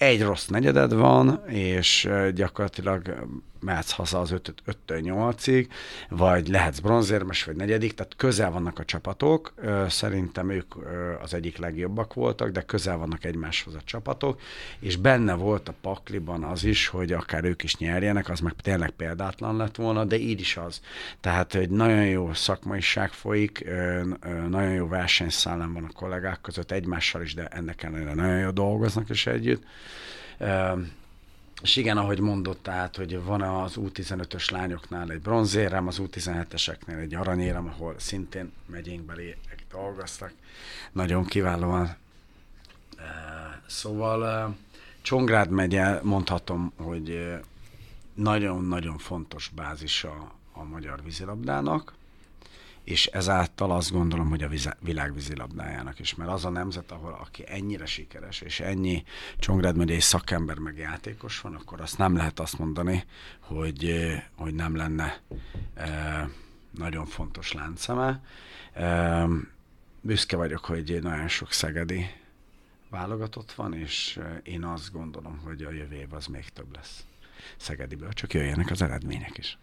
egy 0.00 0.22
rossz 0.22 0.46
negyeded 0.46 0.94
van, 0.94 1.42
és 1.48 2.08
gyakorlatilag 2.34 3.26
mehetsz 3.60 3.90
haza 3.90 4.20
az 4.20 4.34
5-től 4.34 4.74
8-ig, 4.86 5.68
vagy 6.08 6.48
lehetsz 6.48 6.78
bronzérmes, 6.78 7.44
vagy 7.44 7.56
negyedik, 7.56 7.94
tehát 7.94 8.16
közel 8.16 8.50
vannak 8.50 8.78
a 8.78 8.84
csapatok, 8.84 9.54
szerintem 9.88 10.50
ők 10.50 10.74
az 11.22 11.34
egyik 11.34 11.56
legjobbak 11.56 12.14
voltak, 12.14 12.50
de 12.50 12.62
közel 12.62 12.96
vannak 12.96 13.24
egymáshoz 13.24 13.74
a 13.74 13.80
csapatok, 13.84 14.40
és 14.78 14.96
benne 14.96 15.34
volt 15.34 15.68
a 15.68 15.74
pakliban 15.80 16.44
az 16.44 16.64
is, 16.64 16.86
hogy 16.86 17.12
akár 17.12 17.44
ők 17.44 17.62
is 17.62 17.76
nyerjenek, 17.76 18.28
az 18.28 18.40
meg 18.40 18.52
tényleg 18.62 18.90
példátlan 18.90 19.56
lett 19.56 19.76
volna, 19.76 20.04
de 20.04 20.16
így 20.16 20.40
is 20.40 20.56
az. 20.56 20.80
Tehát 21.20 21.54
egy 21.54 21.70
nagyon 21.70 22.06
jó 22.06 22.32
szakmaiság 22.32 23.12
folyik, 23.12 23.64
nagyon 24.48 24.72
jó 24.72 24.88
versenyszállám 24.88 25.72
van 25.72 25.84
a 25.84 25.92
kollégák 25.92 26.40
között, 26.40 26.70
egymással 26.70 27.22
is, 27.22 27.34
de 27.34 27.46
ennek 27.46 27.82
ellenére 27.82 28.14
nagyon 28.14 28.38
jó 28.38 28.50
dolgoznak 28.50 29.10
is 29.10 29.26
együtt. 29.26 29.62
És 31.62 31.76
igen, 31.76 31.96
ahogy 31.96 32.20
mondott, 32.20 32.62
tehát, 32.62 32.96
hogy 32.96 33.22
van 33.22 33.42
az 33.42 33.74
U15-ös 33.76 34.50
lányoknál 34.50 35.10
egy 35.10 35.20
bronzérem, 35.20 35.86
az 35.86 35.98
U17-eseknél 36.02 37.00
egy 37.00 37.14
aranyérem, 37.14 37.66
ahol 37.66 37.94
szintén 37.98 38.52
megyénkbeli 38.66 39.34
dolgoztak. 39.70 40.32
Nagyon 40.92 41.24
kiválóan. 41.24 41.96
Szóval 43.66 44.56
Csongrád 45.02 45.50
megye, 45.50 46.02
mondhatom, 46.02 46.72
hogy 46.76 47.36
nagyon-nagyon 48.14 48.98
fontos 48.98 49.48
bázisa 49.48 50.32
a 50.52 50.64
magyar 50.64 51.02
vízilabdának 51.02 51.94
és 52.84 53.06
ezáltal 53.06 53.70
azt 53.70 53.92
gondolom, 53.92 54.28
hogy 54.28 54.42
a 54.42 54.48
vízilabdájának 55.12 55.98
is, 55.98 56.14
mert 56.14 56.30
az 56.30 56.44
a 56.44 56.50
nemzet, 56.50 56.90
ahol 56.90 57.18
aki 57.20 57.44
ennyire 57.46 57.86
sikeres, 57.86 58.40
és 58.40 58.60
ennyi 58.60 59.04
Csongrád 59.38 59.76
megyei 59.76 60.00
szakember 60.00 60.58
meg 60.58 60.76
játékos 60.76 61.40
van, 61.40 61.54
akkor 61.54 61.80
azt 61.80 61.98
nem 61.98 62.16
lehet 62.16 62.40
azt 62.40 62.58
mondani, 62.58 63.04
hogy, 63.40 64.04
hogy 64.36 64.54
nem 64.54 64.76
lenne 64.76 65.20
e, 65.74 66.28
nagyon 66.70 67.06
fontos 67.06 67.52
láncszeme. 67.52 68.22
E, 68.72 69.26
büszke 70.00 70.36
vagyok, 70.36 70.64
hogy 70.64 70.98
nagyon 71.02 71.28
sok 71.28 71.52
szegedi 71.52 72.06
válogatott 72.88 73.52
van, 73.52 73.74
és 73.74 74.20
én 74.42 74.64
azt 74.64 74.92
gondolom, 74.92 75.40
hogy 75.44 75.62
a 75.62 75.70
jövő 75.70 75.94
év 75.94 76.14
az 76.14 76.26
még 76.26 76.48
több 76.48 76.74
lesz 76.74 77.04
Szegediből, 77.56 78.12
csak 78.12 78.34
jöjjenek 78.34 78.70
az 78.70 78.82
eredmények 78.82 79.38
is. 79.38 79.58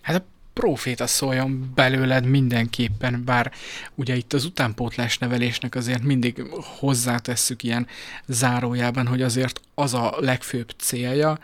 Hát 0.00 0.16
a 0.16 0.24
proféta 0.52 1.06
szóljon 1.06 1.72
belőled 1.74 2.24
mindenképpen, 2.24 3.24
bár 3.24 3.52
ugye 3.94 4.16
itt 4.16 4.32
az 4.32 4.44
utánpótlás 4.44 5.18
nevelésnek 5.18 5.74
azért 5.74 6.02
mindig 6.02 6.42
hozzátesszük 6.78 7.62
ilyen 7.62 7.86
zárójában, 8.26 9.06
hogy 9.06 9.22
azért 9.22 9.60
az 9.74 9.94
a 9.94 10.14
legfőbb 10.18 10.70
célja, 10.78 11.38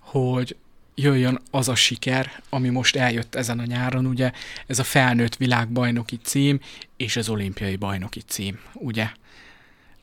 hogy 0.00 0.56
jöjjön 0.94 1.40
az 1.50 1.68
a 1.68 1.74
siker, 1.74 2.42
ami 2.48 2.68
most 2.68 2.96
eljött 2.96 3.34
ezen 3.34 3.58
a 3.58 3.64
nyáron, 3.64 4.06
ugye 4.06 4.32
ez 4.66 4.78
a 4.78 4.84
felnőtt 4.84 5.36
világbajnoki 5.36 6.18
cím 6.22 6.60
és 6.96 7.16
az 7.16 7.28
olimpiai 7.28 7.76
bajnoki 7.76 8.20
cím, 8.26 8.58
ugye? 8.72 9.10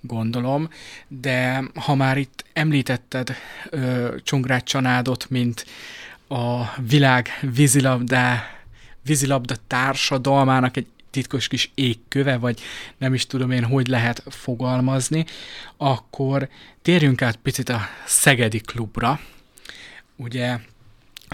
Gondolom, 0.01 0.69
de 1.07 1.63
ha 1.75 1.95
már 1.95 2.17
itt 2.17 2.45
említetted 2.53 3.35
ö, 3.69 4.15
Csongrád 4.23 4.63
Csanádot, 4.63 5.29
mint 5.29 5.65
a 6.27 6.73
világ 6.87 7.29
vízilabda, 7.41 8.43
vízilabda 9.01 9.55
társadalmának 9.67 10.77
egy 10.77 10.87
titkos 11.09 11.47
kis 11.47 11.71
égköve, 11.75 12.37
vagy 12.37 12.61
nem 12.97 13.13
is 13.13 13.25
tudom 13.25 13.51
én, 13.51 13.63
hogy 13.63 13.87
lehet 13.87 14.23
fogalmazni, 14.27 15.25
akkor 15.77 16.49
térjünk 16.81 17.21
át 17.21 17.35
picit 17.35 17.69
a 17.69 17.81
Szegedi 18.05 18.59
klubra. 18.59 19.19
Ugye 20.15 20.57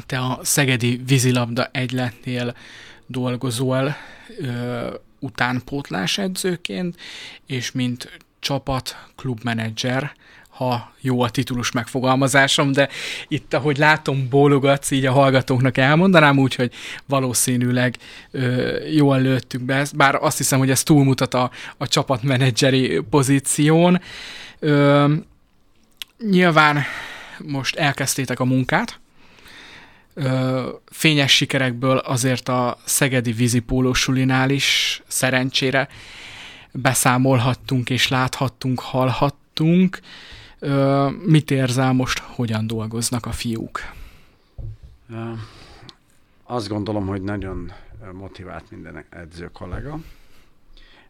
te 0.06 0.20
a 0.20 0.40
Szegedi 0.44 1.02
vízilabda 1.06 1.70
egyletnél 1.72 2.56
dolgozol 3.06 3.96
ö, 4.40 4.94
utánpótlás 5.20 6.18
edzőként, 6.18 7.00
és 7.46 7.72
mint 7.72 8.20
csapat 8.40 8.98
klubmenedzser, 9.16 10.16
ha 10.54 10.94
jó 11.02 11.22
a 11.22 11.30
titulus 11.30 11.72
megfogalmazásom, 11.72 12.72
de 12.72 12.90
itt, 13.28 13.54
ahogy 13.54 13.78
látom, 13.78 14.30
bólogatsz, 14.30 14.92
így 14.92 15.06
a 15.06 15.12
hallgatóknak 15.12 15.78
elmondanám, 15.78 16.38
úgyhogy 16.38 16.72
valószínűleg 17.06 17.98
ö, 18.32 18.78
jól 18.92 19.22
lőttük 19.22 19.62
be 19.62 19.86
bár 19.96 20.16
azt 20.16 20.38
hiszem, 20.38 20.60
hogy 20.60 20.70
ez 20.70 20.84
túlmutat 20.84 21.34
a, 21.34 21.52
a 21.78 21.88
csapatmenedzseri 21.88 23.02
pozíción. 23.10 24.02
Ö, 24.60 25.14
nyilván 26.30 26.84
most 27.38 27.76
elkezdtétek 27.76 28.40
a 28.40 28.46
munkát, 28.46 29.00
ö, 30.14 30.70
fényes 30.86 31.36
sikerekből 31.36 31.98
azért 31.98 32.50
a 32.50 32.78
Szegedi 32.86 33.32
vízipólósulinál 33.32 34.50
is 34.50 35.02
szerencsére 35.08 35.88
beszámolhattunk 36.72 37.90
és 37.90 38.08
láthattunk, 38.08 38.80
hallhattunk. 38.80 40.00
Mit 41.26 41.52
érzel 41.52 41.94
most, 41.94 42.20
hogyan 42.20 42.68
dolgoznak 42.68 43.26
a 43.26 43.32
fiúk? 43.32 43.80
Azt 46.44 46.68
gondolom, 46.68 47.08
hogy 47.08 47.22
nagyon 47.22 47.72
motivált 48.14 48.72
minden 48.72 49.06
edző 49.10 49.50
kollega. 49.52 50.00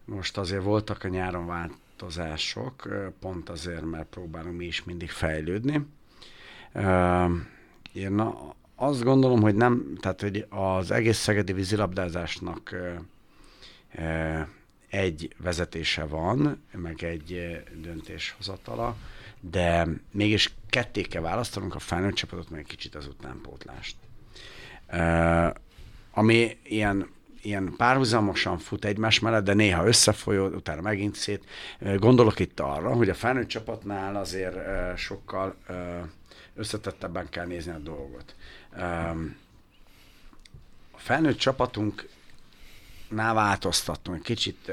Most 0.06 0.38
azért 0.38 0.64
voltak 0.64 1.04
a 1.04 1.08
nyáron 1.08 1.46
változások, 1.46 2.88
pont 3.20 3.50
azért, 3.50 3.86
mert 3.86 4.06
próbálunk 4.06 4.58
mi 4.58 4.66
is 4.66 4.84
mindig 4.84 5.10
fejlődni. 5.10 5.86
Én 7.94 8.34
azt 8.76 9.04
gondolom, 9.04 9.42
hogy 9.42 9.56
nem, 9.56 9.98
tehát 10.00 10.22
hogy 10.22 10.46
az 10.50 10.92
egész 10.92 11.18
szegedi 11.18 11.54
vízilabdázásnak 11.54 12.76
egy 14.90 15.36
vezetése 15.38 16.06
van, 16.06 16.62
meg 16.72 17.04
egy 17.04 17.62
döntéshozatala, 17.82 18.96
de 19.50 19.88
mégis 20.12 20.54
ketté 20.70 21.02
kell 21.02 21.22
választanunk 21.22 21.76
a 21.76 21.80
felnőtt 21.80 22.16
csapatot, 22.16 22.50
meg 22.50 22.60
egy 22.60 22.68
kicsit 22.68 22.96
az 22.96 23.08
utánpótlást. 23.08 23.96
Ami 26.12 26.58
ilyen 26.64 27.12
ilyen 27.44 27.74
párhuzamosan 27.78 28.58
fut 28.58 28.86
egymás 28.86 29.20
mellett, 29.20 29.44
de 29.44 29.54
néha 29.54 29.88
összefolyó, 29.88 30.46
utána 30.46 30.82
megint 30.82 31.16
szét. 31.16 31.46
Gondolok 31.98 32.40
itt 32.40 32.60
arra, 32.60 32.94
hogy 32.94 33.10
a 33.10 33.14
felnőtt 33.14 33.48
csapatnál 33.48 34.16
azért 34.16 34.58
sokkal 34.98 35.56
összetettebben 36.56 37.30
kell 37.30 37.46
nézni 37.46 37.72
a 37.72 37.78
dolgot. 37.78 38.36
A 40.92 40.98
felnőtt 40.98 41.38
csapatunknál 41.38 43.34
változtattunk 43.34 44.24
kicsit 44.24 44.72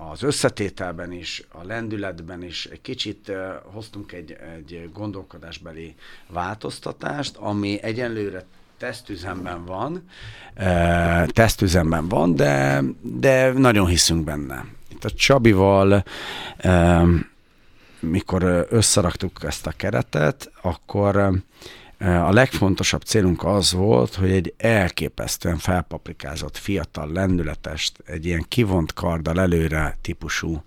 az 0.00 0.22
összetételben 0.22 1.12
is, 1.12 1.42
a 1.48 1.64
lendületben 1.64 2.42
is 2.42 2.66
egy 2.66 2.80
kicsit 2.80 3.32
hoztunk 3.62 4.12
egy, 4.12 4.36
egy 4.56 4.90
gondolkodásbeli 4.92 5.94
változtatást, 6.28 7.36
ami 7.36 7.82
egyenlőre 7.82 8.44
tesztüzemben 8.78 9.64
van, 9.64 10.08
tesztüzemben 11.26 12.08
van, 12.08 12.34
de, 12.34 12.82
de 13.00 13.52
nagyon 13.52 13.86
hiszünk 13.86 14.24
benne. 14.24 14.64
Itt 14.88 15.04
a 15.04 15.10
Csabival 15.10 16.04
mikor 18.00 18.66
összeraktuk 18.70 19.38
ezt 19.42 19.66
a 19.66 19.72
keretet, 19.76 20.50
akkor 20.62 21.30
a 21.98 22.32
legfontosabb 22.32 23.02
célunk 23.02 23.44
az 23.44 23.72
volt, 23.72 24.14
hogy 24.14 24.30
egy 24.30 24.54
elképesztően 24.56 25.58
felpaprikázott, 25.58 26.56
fiatal, 26.56 27.12
lendületest, 27.12 28.02
egy 28.06 28.26
ilyen 28.26 28.44
kivont 28.48 28.92
karddal 28.92 29.40
előre 29.40 29.96
típusú 30.02 30.62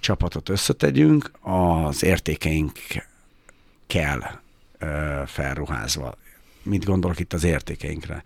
csapatot 0.00 0.48
összetegyünk, 0.48 1.30
az 1.40 2.04
értékeink 2.04 2.78
kell 3.86 4.20
felruházva. 5.26 6.14
Mit 6.62 6.84
gondolok 6.84 7.18
itt 7.20 7.32
az 7.32 7.44
értékeinkre? 7.44 8.22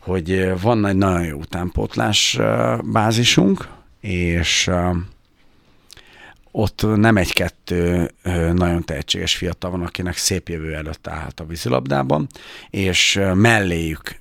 Hogy 0.00 0.60
van 0.60 0.86
egy 0.86 0.96
nagyon 0.96 1.24
jó 1.24 1.38
utánpótlás 1.38 2.38
bázisunk, 2.84 3.68
és 4.00 4.70
ott 6.58 6.96
nem 6.96 7.16
egy-kettő 7.16 8.10
nagyon 8.52 8.84
tehetséges 8.84 9.36
fiatal 9.36 9.70
van, 9.70 9.82
akinek 9.82 10.16
szép 10.16 10.48
jövő 10.48 10.74
előtt 10.74 11.06
állhat 11.06 11.40
a 11.40 11.44
vízilabdában, 11.44 12.26
és 12.70 13.20
melléjük 13.34 14.20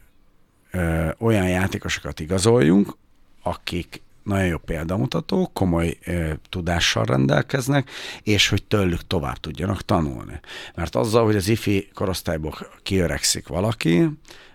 olyan 1.17 1.47
játékosokat 1.47 2.19
igazoljunk, 2.19 2.97
akik 3.43 4.01
nagyon 4.23 4.45
jó 4.45 4.57
példamutatók, 4.57 5.53
komoly 5.53 5.97
ö, 6.05 6.31
tudással 6.49 7.05
rendelkeznek, 7.05 7.89
és 8.23 8.49
hogy 8.49 8.63
tőlük 8.63 9.07
tovább 9.07 9.37
tudjanak 9.37 9.81
tanulni. 9.81 10.39
Mert 10.75 10.95
azzal, 10.95 11.25
hogy 11.25 11.35
az 11.35 11.47
ifi 11.47 11.89
korosztályból 11.93 12.57
kiöregszik 12.83 13.47
valaki, 13.47 14.09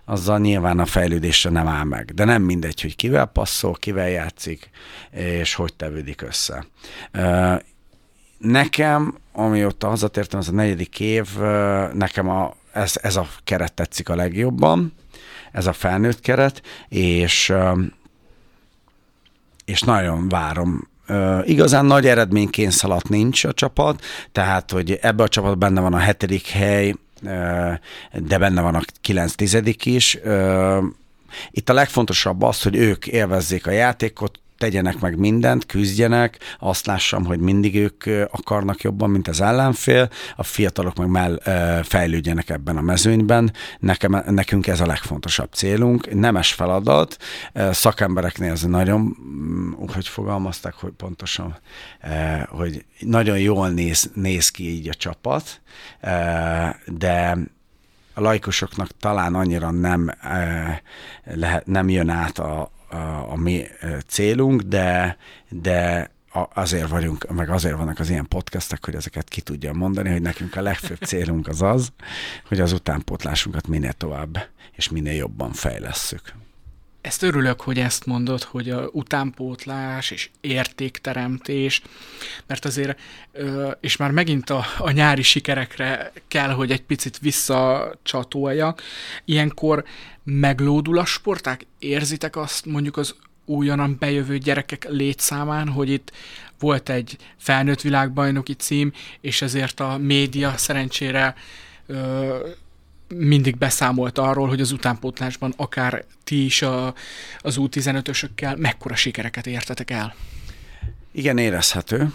azzal 0.05 0.39
nyilván 0.39 0.79
a 0.79 0.85
fejlődésre 0.85 1.49
nem 1.49 1.67
áll 1.67 1.83
meg. 1.83 2.13
De 2.13 2.23
nem 2.23 2.41
mindegy, 2.41 2.81
hogy 2.81 2.95
kivel 2.95 3.25
passzol, 3.25 3.73
kivel 3.73 4.09
játszik, 4.09 4.69
és 5.11 5.53
hogy 5.53 5.73
tevődik 5.73 6.21
össze. 6.21 6.65
Nekem, 8.43 9.17
amióta 9.31 9.87
hazatértem, 9.87 10.39
ez 10.39 10.47
a 10.47 10.51
negyedik 10.51 10.99
év, 10.99 11.37
nekem 11.93 12.29
a, 12.29 12.53
ez, 12.71 12.93
ez 13.01 13.15
a 13.15 13.27
keret 13.43 13.73
tetszik 13.73 14.09
a 14.09 14.15
legjobban, 14.15 14.93
ez 15.51 15.67
a 15.67 15.73
felnőtt 15.73 16.19
keret, 16.19 16.61
és, 16.89 17.53
és 19.65 19.81
nagyon 19.81 20.29
várom 20.29 20.87
igazán 21.43 21.85
nagy 21.85 22.07
eredménykényszalat 22.07 23.09
nincs 23.09 23.43
a 23.43 23.53
csapat, 23.53 24.01
tehát, 24.31 24.71
hogy 24.71 24.91
ebbe 25.01 25.23
a 25.23 25.27
csapat 25.27 25.57
benne 25.57 25.81
van 25.81 25.93
a 25.93 25.97
hetedik 25.97 26.47
hely, 26.47 26.95
de 28.13 28.37
benne 28.37 28.61
van 28.61 28.75
a 28.75 28.81
9 29.01 29.33
tizedik 29.35 29.85
is. 29.85 30.19
Itt 31.51 31.69
a 31.69 31.73
legfontosabb 31.73 32.41
az, 32.41 32.61
hogy 32.61 32.75
ők 32.75 33.07
élvezzék 33.07 33.67
a 33.67 33.71
játékot, 33.71 34.39
tegyenek 34.63 34.99
meg 34.99 35.17
mindent, 35.17 35.65
küzdjenek, 35.65 36.37
azt 36.59 36.85
lássam, 36.85 37.25
hogy 37.25 37.39
mindig 37.39 37.75
ők 37.75 38.03
akarnak 38.31 38.81
jobban, 38.81 39.09
mint 39.09 39.27
az 39.27 39.41
ellenfél, 39.41 40.09
a 40.35 40.43
fiatalok 40.43 40.95
meg 40.95 41.07
mell 41.07 41.39
fejlődjenek 41.83 42.49
ebben 42.49 42.77
a 42.77 42.81
mezőnyben. 42.81 43.53
Nekem, 43.79 44.23
nekünk 44.27 44.67
ez 44.67 44.79
a 44.79 44.85
legfontosabb 44.85 45.53
célunk. 45.53 46.13
Nemes 46.13 46.53
feladat, 46.53 47.17
szakembereknél 47.71 48.51
ez 48.51 48.61
nagyon, 48.61 49.17
mm, 49.21 49.71
hogy 49.93 50.07
fogalmazták, 50.07 50.73
hogy 50.73 50.91
pontosan, 50.91 51.57
hogy 52.47 52.85
nagyon 52.99 53.39
jól 53.39 53.69
néz, 53.69 54.11
néz 54.13 54.49
ki 54.49 54.69
így 54.69 54.89
a 54.89 54.93
csapat, 54.93 55.61
de 56.85 57.37
a 58.13 58.21
laikusoknak 58.21 58.89
talán 58.99 59.35
annyira 59.35 59.71
nem, 59.71 60.11
lehet, 61.23 61.65
nem 61.65 61.89
jön 61.89 62.09
át 62.09 62.39
a, 62.39 62.71
a, 63.29 63.35
mi 63.35 63.67
célunk, 64.07 64.61
de, 64.61 65.17
de 65.49 66.11
azért 66.53 66.89
vagyunk, 66.89 67.33
meg 67.33 67.49
azért 67.49 67.77
vannak 67.77 67.99
az 67.99 68.09
ilyen 68.09 68.27
podcastek, 68.27 68.85
hogy 68.85 68.95
ezeket 68.95 69.29
ki 69.29 69.41
tudja 69.41 69.73
mondani, 69.73 70.09
hogy 70.09 70.21
nekünk 70.21 70.55
a 70.55 70.61
legfőbb 70.61 71.01
célunk 71.11 71.47
az 71.47 71.61
az, 71.61 71.91
hogy 72.47 72.59
az 72.59 72.71
utánpótlásunkat 72.71 73.67
minél 73.67 73.93
tovább 73.93 74.47
és 74.71 74.89
minél 74.89 75.13
jobban 75.13 75.51
fejlesszük. 75.51 76.33
Ezt 77.03 77.21
örülök, 77.21 77.61
hogy 77.61 77.79
ezt 77.79 78.05
mondod, 78.05 78.43
hogy 78.43 78.69
a 78.69 78.89
utánpótlás 78.91 80.11
és 80.11 80.29
értékteremtés, 80.41 81.81
mert 82.47 82.65
azért, 82.65 82.99
és 83.79 83.97
már 83.97 84.11
megint 84.11 84.49
a, 84.49 84.65
a 84.77 84.91
nyári 84.91 85.21
sikerekre 85.21 86.11
kell, 86.27 86.49
hogy 86.49 86.71
egy 86.71 86.81
picit 86.81 87.17
visszacsatoljak, 87.19 88.81
ilyenkor 89.25 89.83
meglódul 90.23 90.97
a 90.97 91.05
sporták? 91.05 91.65
Érzitek 91.79 92.35
azt 92.35 92.65
mondjuk 92.65 92.97
az 92.97 93.15
újonnan 93.45 93.95
bejövő 93.99 94.37
gyerekek 94.37 94.85
létszámán, 94.89 95.67
hogy 95.67 95.89
itt 95.89 96.11
volt 96.59 96.89
egy 96.89 97.17
felnőtt 97.37 97.81
világbajnoki 97.81 98.53
cím, 98.53 98.91
és 99.21 99.41
ezért 99.41 99.79
a 99.79 99.97
média 99.97 100.57
szerencsére 100.57 101.35
mindig 103.15 103.57
beszámolt 103.57 104.17
arról, 104.17 104.47
hogy 104.47 104.61
az 104.61 104.71
utánpótlásban 104.71 105.53
akár 105.57 106.05
ti 106.23 106.45
is 106.45 106.61
a, 106.61 106.93
az 107.39 107.57
U15-ösökkel 107.59 108.57
mekkora 108.57 108.95
sikereket 108.95 109.47
értetek 109.47 109.91
el. 109.91 110.15
Igen, 111.11 111.37
érezhető. 111.37 112.11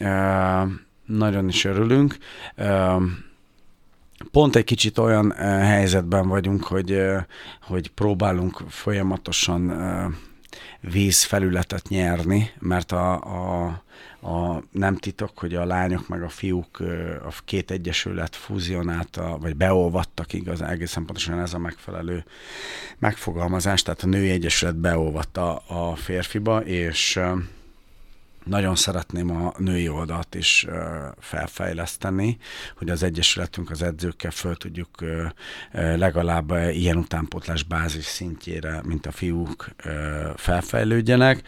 Uh, 0.00 0.70
nagyon 1.04 1.48
is 1.48 1.64
örülünk. 1.64 2.16
Uh, 2.56 3.02
pont 4.30 4.56
egy 4.56 4.64
kicsit 4.64 4.98
olyan 4.98 5.32
helyzetben 5.60 6.28
vagyunk, 6.28 6.64
hogy, 6.64 7.02
hogy 7.62 7.90
próbálunk 7.90 8.62
folyamatosan 8.68 9.72
vízfelületet 10.80 11.88
nyerni, 11.88 12.50
mert 12.58 12.92
a, 12.92 13.14
a, 13.14 13.82
a, 14.20 14.62
nem 14.70 14.96
titok, 14.96 15.38
hogy 15.38 15.54
a 15.54 15.64
lányok 15.64 16.08
meg 16.08 16.22
a 16.22 16.28
fiúk 16.28 16.80
a 17.26 17.32
két 17.44 17.70
egyesület 17.70 18.36
fúzionálta, 18.36 19.38
vagy 19.40 19.56
beolvadtak 19.56 20.32
igaz, 20.32 20.62
egészen 20.62 21.04
pontosan 21.04 21.40
ez 21.40 21.54
a 21.54 21.58
megfelelő 21.58 22.24
megfogalmazás, 22.98 23.82
tehát 23.82 24.02
a 24.02 24.06
női 24.06 24.30
egyesület 24.30 24.76
beolvatta 24.76 25.56
a 25.56 25.94
férfiba, 25.94 26.64
és 26.64 27.20
nagyon 28.46 28.76
szeretném 28.76 29.30
a 29.30 29.52
női 29.58 29.88
oldalt 29.88 30.34
is 30.34 30.66
felfejleszteni, 31.18 32.38
hogy 32.76 32.90
az 32.90 33.02
Egyesületünk 33.02 33.70
az 33.70 33.82
edzőkkel 33.82 34.30
föl 34.30 34.56
tudjuk 34.56 34.90
legalább 35.72 36.50
ilyen 36.50 36.96
utánpótlás 36.96 37.62
bázis 37.62 38.04
szintjére, 38.04 38.80
mint 38.84 39.06
a 39.06 39.10
fiúk 39.10 39.68
felfejlődjenek, 40.36 41.42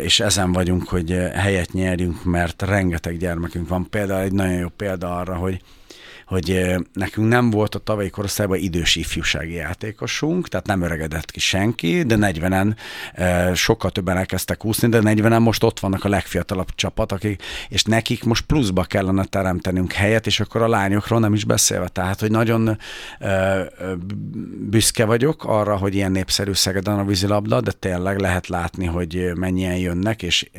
és 0.00 0.20
ezen 0.20 0.52
vagyunk, 0.52 0.88
hogy 0.88 1.10
helyet 1.34 1.72
nyerjünk, 1.72 2.24
mert 2.24 2.62
rengeteg 2.62 3.16
gyermekünk 3.16 3.68
van. 3.68 3.88
Például 3.90 4.22
egy 4.22 4.32
nagyon 4.32 4.58
jó 4.58 4.68
példa 4.68 5.18
arra, 5.18 5.34
hogy 5.34 5.62
hogy 6.30 6.74
nekünk 6.92 7.28
nem 7.28 7.50
volt 7.50 7.74
a 7.74 7.78
tavalyi 7.78 8.10
korosztályban 8.10 8.58
idős 8.58 8.96
ifjúsági 8.96 9.52
játékosunk, 9.52 10.48
tehát 10.48 10.66
nem 10.66 10.82
öregedett 10.82 11.30
ki 11.30 11.40
senki, 11.40 12.02
de 12.02 12.16
40-en 12.18 12.76
sokkal 13.54 13.90
többen 13.90 14.16
elkezdtek 14.16 14.64
úszni, 14.64 14.88
de 14.88 15.00
40-en 15.02 15.40
most 15.40 15.62
ott 15.62 15.80
vannak 15.80 16.04
a 16.04 16.08
legfiatalabb 16.08 16.74
csapat, 16.74 17.12
akik, 17.12 17.42
és 17.68 17.82
nekik 17.82 18.24
most 18.24 18.44
pluszba 18.44 18.84
kellene 18.84 19.24
teremtenünk 19.24 19.92
helyet, 19.92 20.26
és 20.26 20.40
akkor 20.40 20.62
a 20.62 20.68
lányokról 20.68 21.20
nem 21.20 21.34
is 21.34 21.44
beszélve. 21.44 21.88
Tehát, 21.88 22.20
hogy 22.20 22.30
nagyon 22.30 22.78
büszke 24.70 25.04
vagyok 25.04 25.44
arra, 25.44 25.76
hogy 25.76 25.94
ilyen 25.94 26.12
népszerű 26.12 26.52
Szegeden 26.52 26.98
a 26.98 27.04
vízilabda, 27.04 27.60
de 27.60 27.72
tényleg 27.72 28.18
lehet 28.18 28.46
látni, 28.46 28.86
hogy 28.86 29.30
mennyien 29.34 29.76
jönnek, 29.76 30.22
és, 30.22 30.50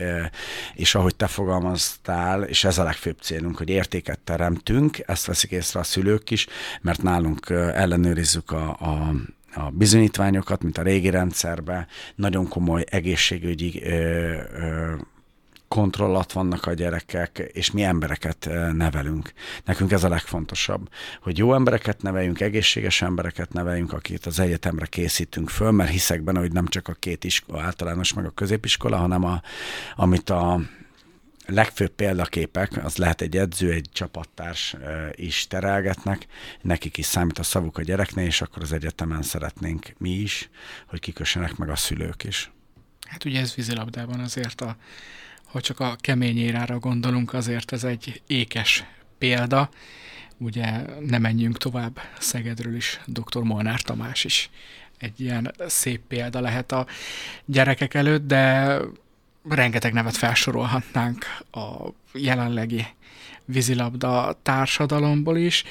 és 0.73 0.95
ahogy 0.95 1.15
te 1.15 1.27
fogalmaztál, 1.27 2.43
és 2.43 2.63
ez 2.63 2.77
a 2.77 2.83
legfőbb 2.83 3.17
célunk, 3.21 3.57
hogy 3.57 3.69
értéket 3.69 4.19
teremtünk, 4.19 4.97
ezt 5.05 5.25
veszik 5.25 5.59
észre 5.61 5.79
a 5.79 5.83
szülők 5.83 6.31
is, 6.31 6.47
mert 6.81 7.01
nálunk 7.01 7.49
ellenőrizzük 7.49 8.51
a, 8.51 8.69
a 8.69 9.13
a 9.53 9.69
bizonyítványokat, 9.69 10.63
mint 10.63 10.77
a 10.77 10.81
régi 10.81 11.09
rendszerben, 11.09 11.87
nagyon 12.15 12.47
komoly 12.47 12.83
egészségügyi 12.89 13.83
ö, 13.83 13.91
ö, 13.91 14.93
kontrollat 15.67 16.31
vannak 16.31 16.65
a 16.65 16.73
gyerekek, 16.73 17.49
és 17.53 17.71
mi 17.71 17.83
embereket 17.83 18.49
nevelünk. 18.73 19.33
Nekünk 19.65 19.91
ez 19.91 20.03
a 20.03 20.09
legfontosabb, 20.09 20.89
hogy 21.21 21.37
jó 21.37 21.53
embereket 21.53 22.01
neveljünk, 22.01 22.39
egészséges 22.39 23.01
embereket 23.01 23.53
neveljünk, 23.53 23.93
akit 23.93 24.25
az 24.25 24.39
egyetemre 24.39 24.85
készítünk 24.85 25.49
föl, 25.49 25.71
mert 25.71 25.89
hiszek 25.89 26.21
benne, 26.21 26.39
hogy 26.39 26.51
nem 26.51 26.67
csak 26.67 26.87
a 26.87 26.93
két 26.93 27.23
iskola, 27.23 27.61
általános 27.61 28.13
meg 28.13 28.25
a 28.25 28.29
középiskola, 28.29 28.97
hanem 28.97 29.23
a, 29.23 29.41
amit 29.95 30.29
a 30.29 30.61
legfőbb 31.51 31.91
példaképek, 31.91 32.85
az 32.85 32.97
lehet 32.97 33.21
egy 33.21 33.37
edző, 33.37 33.71
egy 33.71 33.89
csapattárs 33.93 34.75
is 35.15 35.47
terelgetnek, 35.47 36.27
nekik 36.61 36.97
is 36.97 37.05
számít 37.05 37.39
a 37.39 37.43
szavuk 37.43 37.77
a 37.77 37.81
gyereknél, 37.81 38.25
és 38.25 38.41
akkor 38.41 38.61
az 38.61 38.71
egyetemen 38.71 39.21
szeretnénk 39.21 39.93
mi 39.97 40.09
is, 40.09 40.49
hogy 40.87 40.99
kikössenek 40.99 41.55
meg 41.55 41.69
a 41.69 41.75
szülők 41.75 42.23
is. 42.23 42.51
Hát 43.07 43.25
ugye 43.25 43.39
ez 43.39 43.55
vízilabdában 43.55 44.19
azért, 44.19 44.61
a, 44.61 44.75
ha 45.45 45.61
csak 45.61 45.79
a 45.79 45.95
kemény 45.99 46.37
érára 46.37 46.79
gondolunk, 46.79 47.33
azért 47.33 47.71
ez 47.71 47.83
egy 47.83 48.21
ékes 48.27 48.83
példa. 49.17 49.69
Ugye 50.37 50.81
nem 50.99 51.21
menjünk 51.21 51.57
tovább 51.57 51.99
Szegedről 52.19 52.75
is, 52.75 52.99
dr. 53.05 53.41
Molnár 53.41 53.81
Tamás 53.81 54.23
is 54.23 54.49
egy 55.01 55.19
ilyen 55.19 55.53
szép 55.67 56.01
példa 56.07 56.39
lehet 56.39 56.71
a 56.71 56.85
gyerekek 57.45 57.93
előtt, 57.93 58.27
de 58.27 58.77
rengeteg 59.49 59.93
nevet 59.93 60.17
felsorolhatnánk 60.17 61.25
a 61.51 61.87
jelenlegi 62.13 62.85
vízilabda 63.45 64.39
társadalomból 64.41 65.37
is. 65.37 65.63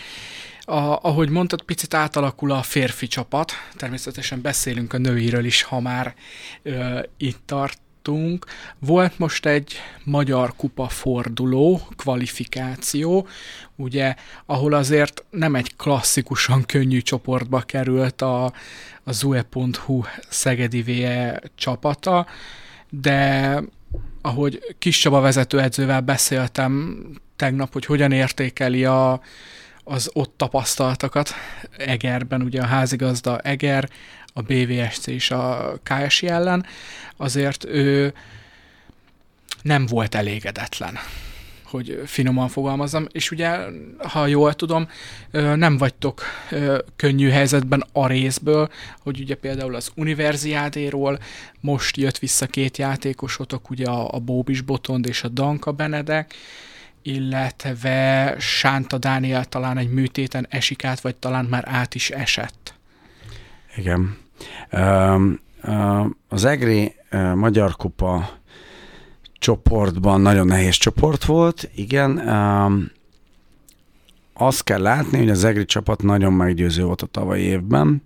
A, 0.60 0.98
ahogy 1.02 1.28
mondtad, 1.28 1.62
picit 1.62 1.94
átalakul 1.94 2.52
a 2.52 2.62
férfi 2.62 3.06
csapat, 3.06 3.52
természetesen 3.76 4.40
beszélünk 4.40 4.92
a 4.92 4.98
nőiről 4.98 5.44
is, 5.44 5.62
ha 5.62 5.80
már 5.80 6.14
ö, 6.62 7.00
itt 7.16 7.40
tartunk. 7.46 8.46
Volt 8.78 9.18
most 9.18 9.46
egy 9.46 9.74
magyar 10.04 10.56
kupa 10.56 10.88
forduló, 10.88 11.80
kvalifikáció, 11.96 13.28
ugye, 13.76 14.14
ahol 14.46 14.72
azért 14.72 15.24
nem 15.30 15.54
egy 15.54 15.76
klasszikusan 15.76 16.64
könnyű 16.66 17.00
csoportba 17.00 17.60
került 17.60 18.22
a, 18.22 18.44
a 19.04 19.12
zue.hu 19.12 20.02
Szegedi 20.28 20.82
VE 20.82 21.40
csapata, 21.54 22.26
de 22.90 23.62
ahogy 24.22 24.74
Kis 24.78 24.98
Csaba 24.98 25.20
vezetőedzővel 25.20 26.00
beszéltem 26.00 27.04
tegnap, 27.36 27.72
hogy 27.72 27.84
hogyan 27.84 28.12
értékeli 28.12 28.84
a, 28.84 29.20
az 29.84 30.10
ott 30.12 30.34
tapasztaltakat 30.36 31.30
Egerben, 31.76 32.42
ugye 32.42 32.62
a 32.62 32.66
házigazda 32.66 33.38
Eger, 33.38 33.88
a 34.32 34.42
BVSC 34.42 35.06
és 35.06 35.30
a 35.30 35.74
KSI 35.82 36.28
ellen, 36.28 36.66
azért 37.16 37.64
ő 37.64 38.14
nem 39.62 39.86
volt 39.86 40.14
elégedetlen 40.14 40.98
hogy 41.70 42.02
finoman 42.04 42.48
fogalmazom, 42.48 43.06
és 43.12 43.30
ugye, 43.30 43.58
ha 43.98 44.26
jól 44.26 44.54
tudom, 44.54 44.88
nem 45.32 45.76
vagytok 45.76 46.22
könnyű 46.96 47.28
helyzetben 47.28 47.84
a 47.92 48.06
részből, 48.06 48.68
hogy 49.02 49.20
ugye 49.20 49.34
például 49.34 49.74
az 49.74 49.90
Universiádéról 49.94 51.18
most 51.60 51.96
jött 51.96 52.18
vissza 52.18 52.46
két 52.46 52.76
játékosotok, 52.76 53.70
ugye 53.70 53.86
a, 53.86 54.14
a 54.14 54.18
Bóbis 54.18 54.60
Botond 54.60 55.06
és 55.06 55.22
a 55.22 55.28
Danka 55.28 55.72
Benedek, 55.72 56.34
illetve 57.02 58.34
Sánta 58.38 58.98
Dániel 58.98 59.44
talán 59.44 59.78
egy 59.78 59.90
műtéten 59.90 60.46
esik 60.48 60.84
át, 60.84 61.00
vagy 61.00 61.16
talán 61.16 61.44
már 61.44 61.64
át 61.66 61.94
is 61.94 62.10
esett. 62.10 62.74
Igen. 63.76 64.16
Az 66.28 66.44
EGRI 66.44 66.94
Magyar 67.34 67.76
Kupa 67.76 68.39
csoportban 69.40 70.20
nagyon 70.20 70.46
nehéz 70.46 70.74
csoport 70.74 71.24
volt, 71.24 71.70
igen. 71.74 72.18
Um, 72.18 72.90
azt 74.34 74.64
kell 74.64 74.80
látni, 74.80 75.18
hogy 75.18 75.30
az 75.30 75.44
EGRI 75.44 75.64
csapat 75.64 76.02
nagyon 76.02 76.32
meggyőző 76.32 76.84
volt 76.84 77.02
a 77.02 77.06
tavalyi 77.06 77.42
évben. 77.42 78.02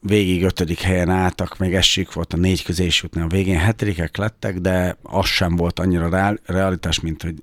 Végig 0.00 0.44
ötödik 0.44 0.80
helyen 0.80 1.10
álltak, 1.10 1.58
még 1.58 1.74
esik 1.74 2.12
volt 2.12 2.32
a 2.32 2.36
négy 2.36 2.64
közé 2.64 2.88
jutni, 3.02 3.20
a 3.20 3.26
végén 3.26 3.58
hetedikek 3.58 4.16
lettek, 4.16 4.58
de 4.58 4.96
az 5.02 5.26
sem 5.26 5.56
volt 5.56 5.78
annyira 5.78 6.38
realitás, 6.44 7.00
mint 7.00 7.22
hogy 7.22 7.34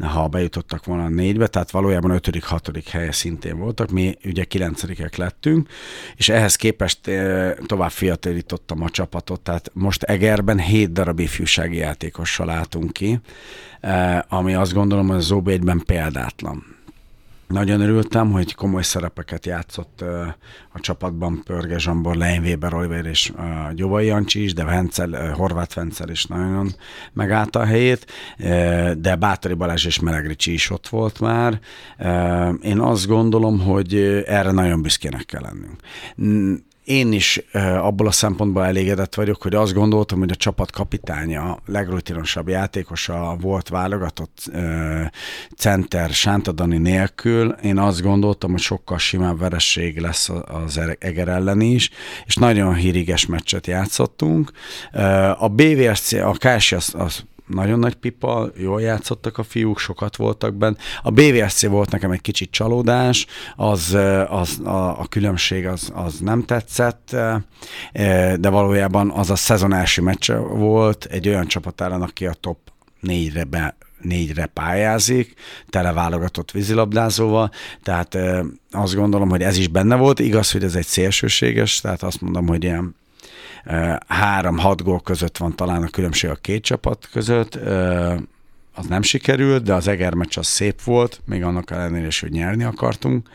ha 0.00 0.28
bejutottak 0.28 0.84
volna 0.84 1.04
a 1.04 1.08
négybe, 1.08 1.46
tehát 1.46 1.70
valójában 1.70 2.10
ötödik, 2.10 2.44
hatodik 2.44 2.88
helye 2.88 3.12
szintén 3.12 3.58
voltak, 3.58 3.90
mi 3.90 4.16
ugye 4.24 4.44
kilencedikek 4.44 5.16
lettünk, 5.16 5.68
és 6.16 6.28
ehhez 6.28 6.56
képest 6.56 7.10
tovább 7.66 7.90
fiatalítottam 7.90 8.82
a 8.82 8.90
csapatot, 8.90 9.40
tehát 9.40 9.70
most 9.72 10.02
Egerben 10.02 10.58
hét 10.58 10.92
darab 10.92 11.18
ifjúsági 11.20 11.76
játékossal 11.76 12.50
álltunk 12.50 12.92
ki, 12.92 13.20
ami 14.28 14.54
azt 14.54 14.72
gondolom, 14.72 15.08
hogy 15.08 15.16
az 15.16 15.30
OB1-ben 15.32 15.82
példátlan. 15.86 16.75
Nagyon 17.46 17.80
örültem, 17.80 18.30
hogy 18.30 18.54
komoly 18.54 18.82
szerepeket 18.82 19.46
játszott 19.46 20.00
a 20.72 20.80
csapatban 20.80 21.42
Pörge 21.44 21.78
Zsambor, 21.78 22.16
Lein 22.16 22.42
Weber, 22.42 22.74
Oliver 22.74 23.04
és 23.04 23.32
Gyovai 23.74 24.06
Jancsi 24.06 24.42
is, 24.42 24.54
de 24.54 24.64
Vencel, 24.64 25.32
Horváth 25.32 25.74
Vencel 25.74 26.08
is 26.08 26.24
nagyon 26.24 26.74
megállta 27.12 27.60
a 27.60 27.64
helyét, 27.64 28.06
de 28.98 29.16
Bátori 29.18 29.54
Balázs 29.54 29.86
és 29.86 30.00
Melegricsi 30.00 30.52
is 30.52 30.70
ott 30.70 30.88
volt 30.88 31.20
már. 31.20 31.60
Én 32.62 32.78
azt 32.78 33.06
gondolom, 33.06 33.60
hogy 33.60 33.94
erre 34.26 34.50
nagyon 34.50 34.82
büszkének 34.82 35.24
kell 35.24 35.42
lennünk 35.42 35.80
én 36.86 37.12
is 37.12 37.40
abból 37.78 38.06
a 38.06 38.10
szempontból 38.10 38.64
elégedett 38.64 39.14
vagyok, 39.14 39.42
hogy 39.42 39.54
azt 39.54 39.72
gondoltam, 39.72 40.18
hogy 40.18 40.30
a 40.30 40.34
csapat 40.34 40.70
kapitánya, 40.70 41.58
legrutinosabb 41.66 42.48
játékosa 42.48 43.36
volt 43.40 43.68
válogatott 43.68 44.50
center 45.56 46.10
Sántadani 46.10 46.78
nélkül. 46.78 47.50
Én 47.62 47.78
azt 47.78 48.02
gondoltam, 48.02 48.50
hogy 48.50 48.60
sokkal 48.60 48.98
simább 48.98 49.38
veresség 49.38 49.98
lesz 49.98 50.28
az 50.46 50.80
Eger 50.98 51.28
ellen 51.28 51.60
is, 51.60 51.90
és 52.26 52.34
nagyon 52.34 52.74
híriges 52.74 53.26
meccset 53.26 53.66
játszottunk. 53.66 54.50
A 55.38 55.48
BVSC, 55.48 56.12
a 56.12 56.34
KS 56.38 56.72
az, 56.72 56.94
az 56.98 57.24
nagyon 57.46 57.78
nagy 57.78 57.94
pipa, 57.94 58.50
jól 58.56 58.80
játszottak 58.80 59.38
a 59.38 59.42
fiúk, 59.42 59.78
sokat 59.78 60.16
voltak 60.16 60.54
benne. 60.54 60.76
A 61.02 61.10
BVSC 61.10 61.66
volt 61.66 61.90
nekem 61.90 62.10
egy 62.10 62.20
kicsit 62.20 62.50
csalódás, 62.50 63.26
az, 63.56 63.98
az 64.28 64.60
a, 64.64 65.00
a 65.00 65.06
különbség 65.08 65.66
az, 65.66 65.90
az 65.94 66.18
nem 66.18 66.44
tetszett, 66.44 67.16
de 68.36 68.48
valójában 68.48 69.10
az 69.10 69.30
a 69.30 69.36
szezon 69.36 69.72
első 69.72 70.02
meccse 70.02 70.36
volt 70.38 71.04
egy 71.04 71.28
olyan 71.28 71.46
csapat 71.46 71.80
ellen, 71.80 72.02
aki 72.02 72.26
a 72.26 72.32
top 72.32 72.58
négyre 73.00 73.44
be 73.44 73.76
négyre 74.00 74.46
pályázik, 74.46 75.34
tele 75.68 75.92
válogatott 75.92 76.50
vízilabdázóval, 76.50 77.50
tehát 77.82 78.18
azt 78.70 78.94
gondolom, 78.94 79.28
hogy 79.28 79.42
ez 79.42 79.56
is 79.56 79.68
benne 79.68 79.96
volt. 79.96 80.18
Igaz, 80.18 80.50
hogy 80.50 80.64
ez 80.64 80.74
egy 80.74 80.86
szélsőséges, 80.86 81.80
tehát 81.80 82.02
azt 82.02 82.20
mondom, 82.20 82.46
hogy 82.46 82.64
ilyen 82.64 82.94
három-hat 84.06 84.82
gól 84.82 85.00
között 85.00 85.36
van 85.36 85.56
talán 85.56 85.82
a 85.82 85.88
különbség 85.88 86.30
a 86.30 86.34
két 86.34 86.62
csapat 86.62 87.08
között, 87.12 87.58
az 88.74 88.86
nem 88.88 89.02
sikerült, 89.02 89.62
de 89.62 89.74
az 89.74 89.88
Eger 89.88 90.14
meccs 90.14 90.38
az 90.38 90.46
szép 90.46 90.82
volt, 90.82 91.20
még 91.24 91.42
annak 91.42 91.70
ellenére 91.70 92.06
is, 92.06 92.20
hogy 92.20 92.30
nyerni 92.30 92.64
akartunk. 92.64 93.28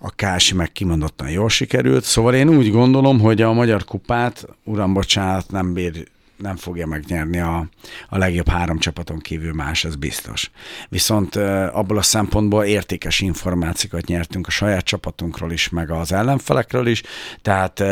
A 0.00 0.10
Kási 0.10 0.54
meg 0.54 0.72
kimondottan 0.72 1.30
jól 1.30 1.48
sikerült, 1.48 2.04
szóval 2.04 2.34
én 2.34 2.48
úgy 2.48 2.70
gondolom, 2.70 3.20
hogy 3.20 3.42
a 3.42 3.52
Magyar 3.52 3.84
Kupát, 3.84 4.46
uram, 4.64 4.92
bocsánat, 4.92 5.50
nem 5.50 5.72
bír 5.72 6.08
nem 6.36 6.56
fogja 6.56 6.86
megnyerni 6.86 7.38
a, 7.38 7.66
a 8.08 8.18
legjobb 8.18 8.48
három 8.48 8.78
csapaton 8.78 9.18
kívül 9.18 9.52
más, 9.52 9.84
ez 9.84 9.96
biztos. 9.96 10.50
Viszont 10.88 11.36
abból 11.72 11.98
a 11.98 12.02
szempontból 12.02 12.64
értékes 12.64 13.20
információkat 13.20 14.06
nyertünk 14.06 14.46
a 14.46 14.50
saját 14.50 14.84
csapatunkról 14.84 15.52
is, 15.52 15.68
meg 15.68 15.90
az 15.90 16.12
ellenfelekről 16.12 16.86
is, 16.86 17.02
tehát 17.42 17.82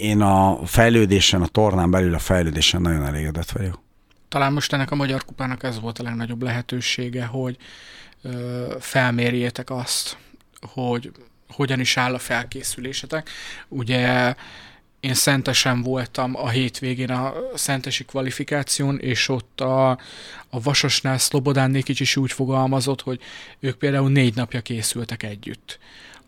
én 0.00 0.20
a 0.20 0.66
fejlődésen, 0.66 1.42
a 1.42 1.46
tornán 1.46 1.90
belül 1.90 2.14
a 2.14 2.18
fejlődésen 2.18 2.80
nagyon 2.80 3.04
elégedett 3.04 3.50
vagyok. 3.50 3.82
Talán 4.28 4.52
most 4.52 4.72
ennek 4.72 4.90
a 4.90 4.94
Magyar 4.94 5.24
Kupának 5.24 5.62
ez 5.62 5.80
volt 5.80 5.98
a 5.98 6.02
legnagyobb 6.02 6.42
lehetősége, 6.42 7.24
hogy 7.24 7.56
ö, 8.22 8.74
felmérjétek 8.80 9.70
azt, 9.70 10.16
hogy 10.60 11.12
hogyan 11.48 11.80
is 11.80 11.96
áll 11.96 12.14
a 12.14 12.18
felkészülésetek. 12.18 13.30
Ugye 13.68 14.34
én 15.00 15.14
szentesen 15.14 15.82
voltam 15.82 16.36
a 16.36 16.48
hétvégén 16.48 17.10
a 17.10 17.34
szentesi 17.54 18.04
kvalifikáción, 18.04 18.98
és 18.98 19.28
ott 19.28 19.60
a, 19.60 19.90
a 20.50 20.60
Vasasnál 20.62 21.18
Szlobodán 21.18 21.70
Nikics 21.70 22.00
is 22.00 22.16
úgy 22.16 22.32
fogalmazott, 22.32 23.02
hogy 23.02 23.20
ők 23.60 23.78
például 23.78 24.10
négy 24.10 24.34
napja 24.34 24.60
készültek 24.60 25.22
együtt. 25.22 25.78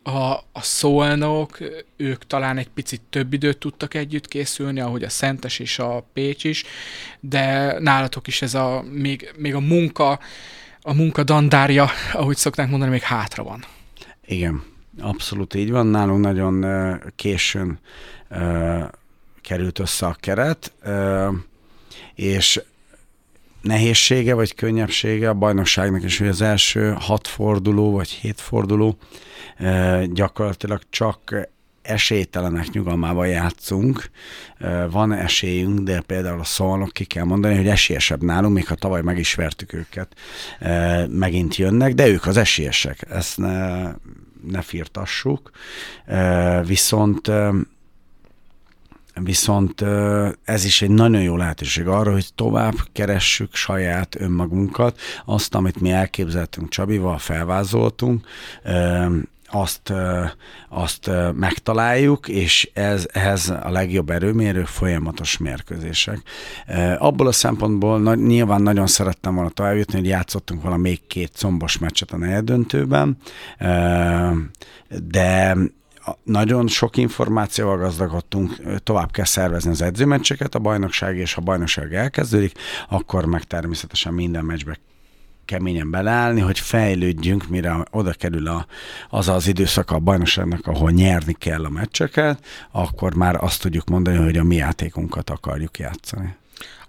A, 0.03 0.33
a 0.53 0.61
szolnok, 0.61 1.59
ők 1.97 2.27
talán 2.27 2.59
egy 2.59 2.69
picit 2.69 3.01
több 3.11 3.33
időt 3.33 3.59
tudtak 3.59 3.95
együtt 3.95 4.29
készülni, 4.29 4.81
ahogy 4.81 5.03
a 5.03 5.09
Szentes 5.09 5.59
és 5.59 5.79
a 5.79 6.05
Pécs 6.13 6.45
is, 6.45 6.65
de 7.21 7.77
nálatok 7.79 8.27
is 8.27 8.43
ez 8.43 8.55
a, 8.55 8.85
még, 8.91 9.33
még 9.37 9.55
a 9.55 9.61
munka, 9.61 10.19
a 10.83 10.95
munka 10.95 11.25
dandárja, 11.25 11.91
ahogy 12.13 12.37
szokták 12.37 12.69
mondani, 12.69 12.91
még 12.91 13.03
hátra 13.03 13.43
van. 13.43 13.65
Igen, 14.27 14.63
abszolút 15.01 15.55
így 15.55 15.71
van. 15.71 15.87
Nálunk 15.87 16.25
nagyon 16.25 16.65
későn 17.17 17.79
került 19.41 19.79
össze 19.79 20.07
a 20.07 20.17
keret, 20.21 20.73
és 22.15 22.61
nehézsége 23.63 24.35
vagy 24.35 24.55
könnyebbsége 24.55 25.29
a 25.29 25.35
bajnokságnak 25.35 26.05
is, 26.05 26.19
hogy 26.19 26.29
az 26.29 26.41
első 26.41 26.97
hat 26.99 27.27
forduló 27.27 27.93
vagy 27.93 28.09
hét 28.09 28.41
forduló 28.41 28.99
gyakorlatilag 30.13 30.81
csak 30.91 31.49
esélytelenek 31.83 32.71
nyugalmában 32.71 33.29
játszunk. 33.29 34.11
Van 34.91 35.13
esélyünk, 35.13 35.79
de 35.79 36.01
például 36.01 36.41
a 36.41 36.45
szolnok 36.45 36.93
ki 36.93 37.05
kell 37.05 37.25
mondani, 37.25 37.57
hogy 37.57 37.69
esélyesebb 37.69 38.23
nálunk, 38.23 38.55
még 38.55 38.67
ha 38.67 38.75
tavaly 38.75 39.03
meg 39.03 39.19
is 39.19 39.35
vertük 39.35 39.73
őket, 39.73 40.15
megint 41.11 41.57
jönnek, 41.57 41.95
de 41.95 42.09
ők 42.09 42.27
az 42.27 42.37
esélyesek. 42.37 43.07
Ezt 43.11 43.39
ne, 43.39 43.83
ne 44.43 44.63
firtassuk. 44.63 45.51
Viszont 46.65 47.31
Viszont 49.21 49.85
ez 50.45 50.65
is 50.65 50.83
egy 50.83 50.91
nagyon 50.91 51.23
jó 51.23 51.37
lehetőség 51.37 51.87
arra, 51.87 52.13
hogy 52.13 52.29
tovább 52.35 52.75
keressük 52.93 53.55
saját 53.55 54.21
önmagunkat, 54.21 55.01
azt, 55.25 55.55
amit 55.55 55.81
mi 55.81 55.91
elképzeltünk 55.91 56.69
Csabival, 56.69 57.19
felvázoltunk, 57.19 58.27
azt, 59.51 59.93
azt 60.69 61.11
megtaláljuk, 61.35 62.29
és 62.29 62.71
ez, 62.75 63.07
ez 63.13 63.49
a 63.63 63.71
legjobb 63.71 64.11
erőmérő 64.11 64.65
folyamatos 64.65 65.39
mérkőzések. 65.39 66.23
Abból 66.99 67.27
a 67.27 67.33
szempontból 67.33 68.15
nyilván 68.15 68.63
nagyon 68.63 68.87
szerettem 68.87 69.35
volna 69.35 69.51
tovább 69.51 69.77
jutni, 69.77 69.99
hogy 69.99 70.09
játszottunk 70.09 70.63
volna 70.63 70.77
még 70.77 71.07
két 71.07 71.33
combos 71.37 71.79
meccset 71.79 72.13
a 72.13 72.17
negyeddöntőben, 72.17 73.17
de 75.03 75.57
nagyon 76.23 76.69
sok 76.69 76.97
információval 76.97 77.77
gazdagodtunk, 77.77 78.55
tovább 78.83 79.11
kell 79.11 79.25
szervezni 79.25 79.71
az 79.71 79.83
edzőmeccseket, 79.83 80.55
a 80.55 80.59
bajnokság 80.59 81.17
és 81.17 81.33
ha 81.35 81.41
bajnokság 81.41 81.95
elkezdődik, 81.95 82.59
akkor 82.89 83.25
meg 83.25 83.45
természetesen 83.45 84.15
minden 84.15 84.45
meccsbe 84.45 84.79
keményen 85.45 85.91
beleállni, 85.91 86.41
hogy 86.41 86.59
fejlődjünk, 86.59 87.49
mire 87.49 87.85
oda 87.91 88.13
kerül 88.13 88.47
a, 88.47 88.67
az 89.09 89.29
az 89.29 89.47
időszak 89.47 89.91
a 89.91 89.99
bajnokságnak, 89.99 90.67
ahol 90.67 90.91
nyerni 90.91 91.33
kell 91.33 91.65
a 91.65 91.69
meccseket, 91.69 92.45
akkor 92.71 93.15
már 93.15 93.35
azt 93.45 93.61
tudjuk 93.61 93.89
mondani, 93.89 94.17
hogy 94.17 94.37
a 94.37 94.45
mi 94.45 94.55
játékunkat 94.55 95.31
akarjuk 95.31 95.79
játszani. 95.79 96.37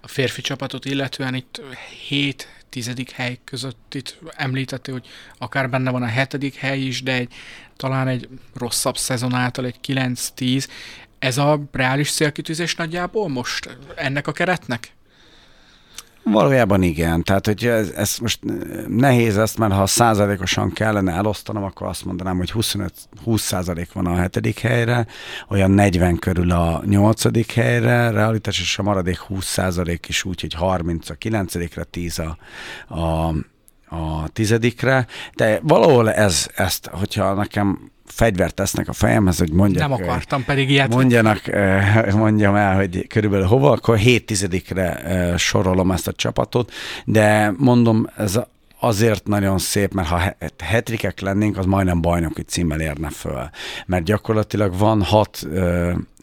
A 0.01 0.07
férfi 0.07 0.41
csapatot 0.41 0.85
illetően 0.85 1.35
itt 1.35 1.61
7 2.07 2.47
tizedik 2.69 3.11
hely 3.11 3.39
között 3.43 3.93
itt 3.93 4.19
említette, 4.35 4.91
hogy 4.91 5.07
akár 5.37 5.69
benne 5.69 5.91
van 5.91 6.03
a 6.03 6.07
hetedik 6.07 6.55
hely 6.55 6.79
is, 6.79 7.03
de 7.03 7.13
egy, 7.13 7.33
talán 7.79 8.07
egy 8.07 8.29
rosszabb 8.53 8.97
szezon 8.97 9.33
által 9.33 9.65
egy 9.65 9.79
9-10. 9.87 10.67
Ez 11.19 11.37
a 11.37 11.61
reális 11.71 12.11
célkitűzés 12.11 12.75
nagyjából 12.75 13.29
most 13.29 13.77
ennek 13.95 14.27
a 14.27 14.31
keretnek? 14.31 14.93
Valójában 16.23 16.83
igen. 16.83 17.23
Tehát, 17.23 17.45
hogy 17.45 17.65
ez, 17.65 17.89
ez 17.89 18.17
most 18.17 18.39
nehéz 18.87 19.37
ezt, 19.37 19.57
mert 19.57 19.73
ha 19.73 19.85
százalékosan 19.85 20.71
kellene 20.71 21.11
elosztanom, 21.11 21.63
akkor 21.63 21.87
azt 21.87 22.05
mondanám, 22.05 22.37
hogy 22.37 22.51
25, 22.51 22.93
20 23.23 23.41
százalék 23.41 23.93
van 23.93 24.05
a 24.05 24.15
hetedik 24.15 24.59
helyre, 24.59 25.07
olyan 25.49 25.71
40 25.71 26.17
körül 26.17 26.51
a 26.51 26.81
nyolcadik 26.85 27.51
helyre, 27.51 28.09
realitás 28.09 28.59
és 28.59 28.77
a 28.77 28.83
maradék 28.83 29.17
20 29.17 29.45
százalék 29.45 30.07
is 30.07 30.23
úgy, 30.23 30.41
hogy 30.41 30.53
30 30.53 31.09
a 31.09 31.13
kilencedikre, 31.13 31.83
10 31.83 32.19
a, 32.19 32.37
a 32.95 33.33
a 33.89 34.27
tizedikre, 34.27 35.07
de 35.35 35.59
valahol 35.63 36.11
ez, 36.11 36.47
ezt, 36.55 36.89
hogyha 36.91 37.33
nekem 37.33 37.91
fegyvert 38.05 38.53
tesznek 38.53 38.87
a 38.87 38.93
fejemhez, 38.93 39.37
hogy 39.37 39.51
mondjak. 39.51 39.89
Nem 39.89 40.01
akartam 40.05 40.43
pedig 40.45 40.69
ilyet. 40.69 40.93
Mondjanak, 40.93 41.41
mondjam 42.15 42.55
el, 42.55 42.75
hogy 42.75 43.07
körülbelül 43.07 43.45
hova, 43.45 43.71
akkor 43.71 43.97
7 43.97 44.25
tizedikre 44.25 45.03
sorolom 45.37 45.91
ezt 45.91 46.07
a 46.07 46.11
csapatot, 46.11 46.71
de 47.05 47.53
mondom, 47.57 48.07
ez 48.17 48.39
azért 48.79 49.27
nagyon 49.27 49.57
szép, 49.57 49.93
mert 49.93 50.07
ha 50.07 50.35
hetrikek 50.57 51.19
lennénk, 51.19 51.57
az 51.57 51.65
majdnem 51.65 52.01
bajnoki 52.01 52.41
címmel 52.41 52.81
érne 52.81 53.09
föl. 53.09 53.49
Mert 53.85 54.03
gyakorlatilag 54.03 54.77
van 54.77 55.03
6 55.03 55.47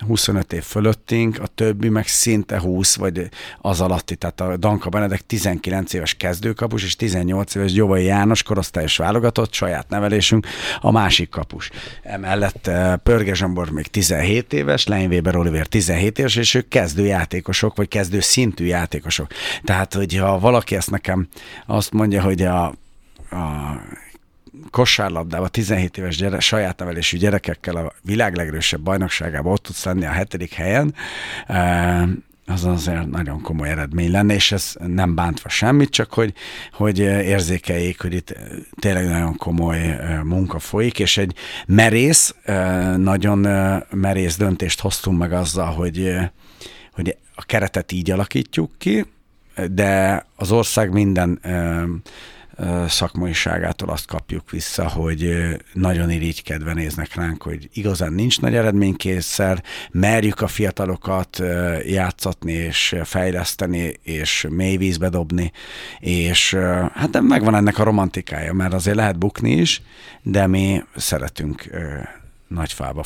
25 0.07 0.53
év 0.53 0.63
fölöttünk, 0.63 1.39
a 1.41 1.47
többi 1.47 1.89
meg 1.89 2.07
szinte 2.07 2.59
20, 2.59 2.97
vagy 2.97 3.29
az 3.61 3.81
alatti, 3.81 4.17
tehát 4.17 4.41
a 4.41 4.57
Danka 4.57 4.89
Benedek 4.89 5.27
19 5.27 5.93
éves 5.93 6.15
kezdőkapus, 6.15 6.85
és 6.85 6.97
18 6.97 7.55
éves 7.55 7.73
Gyovai 7.73 8.05
János 8.05 8.43
korosztályos 8.43 8.97
válogatott, 8.97 9.53
saját 9.53 9.89
nevelésünk, 9.89 10.47
a 10.81 10.91
másik 10.91 11.29
kapus. 11.29 11.71
Emellett 12.03 12.71
Pörge 13.03 13.35
Zsambor 13.35 13.71
még 13.71 13.87
17 13.87 14.53
éves, 14.53 14.87
Lein 14.87 15.09
Weber 15.09 15.37
Oliver 15.37 15.67
17 15.67 16.19
éves, 16.19 16.37
és 16.37 16.55
ők 16.55 16.69
kezdő 16.69 17.05
játékosok, 17.07 17.77
vagy 17.77 17.89
kezdő 17.89 18.21
szintű 18.21 18.65
játékosok. 18.65 19.27
Tehát, 19.65 19.95
hogyha 19.95 20.39
valaki 20.39 20.77
ezt 20.77 20.91
nekem 20.91 21.29
azt 21.67 21.93
mondja, 21.93 22.23
hogy 22.23 22.46
a, 22.47 22.65
a 23.31 23.81
kosárlabdában 24.71 25.51
17 25.51 25.99
éves 25.99 26.17
gyere, 26.17 26.41
saját 26.41 26.79
nevelésű 26.79 27.17
gyerekekkel 27.17 27.77
a 27.77 27.93
világ 28.03 28.37
legerősebb 28.37 28.81
bajnokságában 28.81 29.53
ott 29.53 29.63
tudsz 29.63 29.85
lenni 29.85 30.05
a 30.05 30.11
hetedik 30.11 30.53
helyen, 30.53 30.95
az 32.47 32.65
azért 32.65 33.11
nagyon 33.11 33.41
komoly 33.41 33.69
eredmény 33.69 34.11
lenne, 34.11 34.35
és 34.35 34.53
ez 34.53 34.75
nem 34.87 35.15
bántva 35.15 35.49
semmit, 35.49 35.91
csak 35.91 36.15
hogy, 36.15 36.33
hogy 36.73 36.99
érzékeljék, 36.99 38.01
hogy 38.01 38.15
itt 38.15 38.35
tényleg 38.81 39.09
nagyon 39.09 39.37
komoly 39.37 39.99
munka 40.23 40.59
folyik, 40.59 40.99
és 40.99 41.17
egy 41.17 41.35
merész, 41.67 42.35
nagyon 42.97 43.39
merész 43.91 44.37
döntést 44.37 44.81
hoztunk 44.81 45.19
meg 45.19 45.33
azzal, 45.33 45.73
hogy, 45.73 46.15
hogy 46.93 47.17
a 47.35 47.45
keretet 47.45 47.93
így 47.93 48.11
alakítjuk 48.11 48.71
ki, 48.79 49.05
de 49.71 50.27
az 50.37 50.53
ország 50.53 50.93
minden 50.93 51.41
szakmaiságától 52.89 53.89
azt 53.89 54.07
kapjuk 54.07 54.51
vissza, 54.51 54.89
hogy 54.89 55.35
nagyon 55.73 56.11
irigykedve 56.11 56.73
néznek 56.73 57.15
ránk, 57.15 57.43
hogy 57.43 57.69
igazán 57.73 58.13
nincs 58.13 58.41
nagy 58.41 58.55
eredménykészer, 58.55 59.63
merjük 59.91 60.41
a 60.41 60.47
fiatalokat 60.47 61.43
játszatni 61.85 62.53
és 62.53 62.97
fejleszteni, 63.05 63.95
és 64.03 64.47
mély 64.51 64.77
vízbe 64.77 65.09
dobni, 65.09 65.53
és 65.99 66.55
hát 66.95 67.21
megvan 67.21 67.55
ennek 67.55 67.79
a 67.79 67.85
romantikája, 67.85 68.53
mert 68.53 68.73
azért 68.73 68.97
lehet 68.97 69.19
bukni 69.19 69.51
is, 69.51 69.83
de 70.23 70.47
mi 70.47 70.85
szeretünk 70.97 71.71
nagy 72.49 72.73
fába 72.73 73.05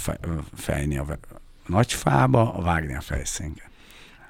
fejni 0.57 0.98
a 0.98 1.18
nagy 1.66 1.92
fába, 1.92 2.61
vágni 2.62 2.94
a 2.94 3.01
fejszénket. 3.01 3.70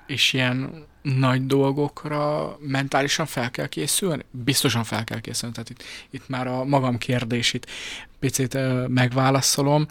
És 0.06 0.32
ilyen 0.32 0.88
nagy 1.02 1.46
dolgokra 1.46 2.56
mentálisan 2.60 3.26
fel 3.26 3.50
kell 3.50 3.66
készülni? 3.66 4.24
Biztosan 4.30 4.84
fel 4.84 5.04
kell 5.04 5.20
készülni, 5.20 5.54
tehát 5.54 5.70
itt, 5.70 5.82
itt 6.10 6.28
már 6.28 6.46
a 6.46 6.64
magam 6.64 6.98
kérdését 6.98 7.70
picit 8.18 8.58
megválaszolom, 8.88 9.86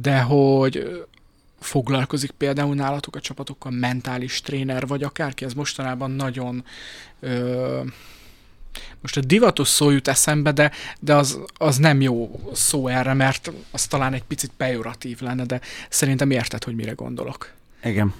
de 0.00 0.20
hogy 0.20 1.04
foglalkozik 1.60 2.30
például 2.30 2.74
nálatok 2.74 3.16
a 3.16 3.20
csapatokkal 3.20 3.72
mentális 3.72 4.40
tréner, 4.40 4.86
vagy 4.86 5.02
akárki, 5.02 5.44
ez 5.44 5.52
mostanában 5.52 6.10
nagyon 6.10 6.64
ö, 7.20 7.82
most 9.00 9.16
a 9.16 9.20
divatos 9.20 9.68
szó 9.68 9.90
jut 9.90 10.08
eszembe, 10.08 10.52
de, 10.52 10.70
de 11.00 11.14
az, 11.14 11.38
az 11.56 11.76
nem 11.76 12.00
jó 12.00 12.40
szó 12.52 12.88
erre, 12.88 13.14
mert 13.14 13.52
az 13.70 13.86
talán 13.86 14.12
egy 14.12 14.22
picit 14.22 14.50
pejoratív 14.56 15.20
lenne, 15.20 15.44
de 15.44 15.60
szerintem 15.88 16.30
érted, 16.30 16.64
hogy 16.64 16.74
mire 16.74 16.92
gondolok. 16.92 17.52
Igen. 17.84 18.14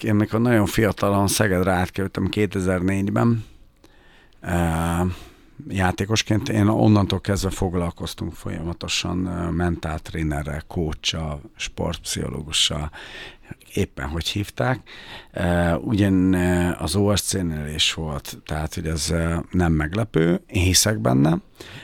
Én 0.00 0.14
mikor 0.14 0.40
nagyon 0.40 0.66
fiatalon 0.66 1.26
Szegedre 1.26 1.72
átkerültem 1.72 2.28
2004-ben, 2.30 3.44
uh, 4.42 5.10
játékosként 5.68 6.48
én 6.48 6.66
onnantól 6.66 7.20
kezdve 7.20 7.50
foglalkoztunk 7.50 8.32
folyamatosan 8.32 9.16
mentáltrénerrel, 9.54 10.62
coachal, 10.66 11.40
sportpszichológussal, 11.56 12.90
éppen 13.74 14.08
hogy 14.08 14.26
hívták. 14.26 14.80
Ugyan 15.80 16.34
az 16.78 16.96
OSC-nél 16.96 17.74
is 17.74 17.94
volt, 17.94 18.38
tehát 18.46 18.74
hogy 18.74 18.86
ez 18.86 19.14
nem 19.50 19.72
meglepő, 19.72 20.42
én 20.46 20.62
hiszek 20.62 20.98
benne, 20.98 21.38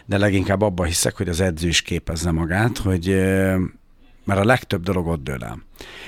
de 0.07 0.19
leginkább 0.19 0.63
abban 0.63 0.87
hiszek, 0.87 1.17
hogy 1.17 1.29
az 1.29 1.41
edző 1.41 1.69
is 1.69 1.83
képezze 1.83 2.31
magát, 2.31 2.79
hogy 2.79 3.07
mert 4.29 4.41
a 4.41 4.45
legtöbb 4.45 4.83
dolog 4.83 5.07
ott 5.07 5.23
dől 5.23 5.45
el. 5.45 5.63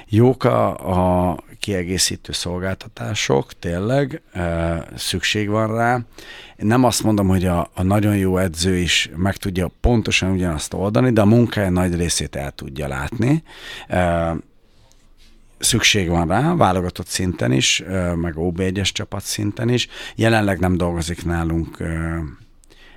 Jók 0.08 0.44
a, 0.44 1.30
a 1.30 1.36
kiegészítő 1.58 2.32
szolgáltatások, 2.32 3.58
tényleg 3.58 4.22
e, 4.32 4.86
szükség 4.96 5.48
van 5.48 5.74
rá. 5.74 5.94
Én 6.56 6.66
nem 6.66 6.84
azt 6.84 7.02
mondom, 7.02 7.28
hogy 7.28 7.44
a, 7.44 7.70
a 7.74 7.82
nagyon 7.82 8.16
jó 8.16 8.36
edző 8.36 8.76
is 8.76 9.10
meg 9.16 9.36
tudja 9.36 9.70
pontosan 9.80 10.30
ugyanazt 10.30 10.74
oldani, 10.74 11.12
de 11.12 11.20
a 11.20 11.24
munkája 11.24 11.70
nagy 11.70 11.94
részét 11.96 12.36
el 12.36 12.50
tudja 12.50 12.88
látni. 12.88 13.42
E, 13.88 14.34
szükség 15.58 16.08
van 16.08 16.28
rá, 16.28 16.54
válogatott 16.54 17.06
szinten 17.06 17.52
is, 17.52 17.80
e, 17.80 18.14
meg 18.14 18.34
OB1-es 18.36 18.92
csapat 18.92 19.22
szinten 19.22 19.68
is. 19.68 19.88
Jelenleg 20.14 20.58
nem 20.58 20.76
dolgozik 20.76 21.24
nálunk 21.24 21.80
e, 21.80 22.22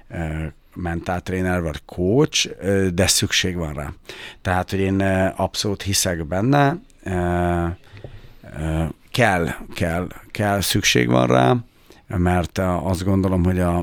e, 0.07 0.53
mentáltréner 0.73 1.61
vagy 1.61 1.81
coach, 1.85 2.49
de 2.93 3.07
szükség 3.07 3.55
van 3.55 3.73
rá. 3.73 3.93
Tehát, 4.41 4.69
hogy 4.69 4.79
én 4.79 5.01
abszolút 5.35 5.81
hiszek 5.81 6.25
benne, 6.25 6.79
kell, 9.11 9.47
kell, 9.73 10.07
kell, 10.31 10.61
szükség 10.61 11.07
van 11.07 11.27
rá, 11.27 11.55
mert 12.07 12.57
azt 12.57 13.03
gondolom, 13.03 13.43
hogy 13.43 13.59
a, 13.59 13.77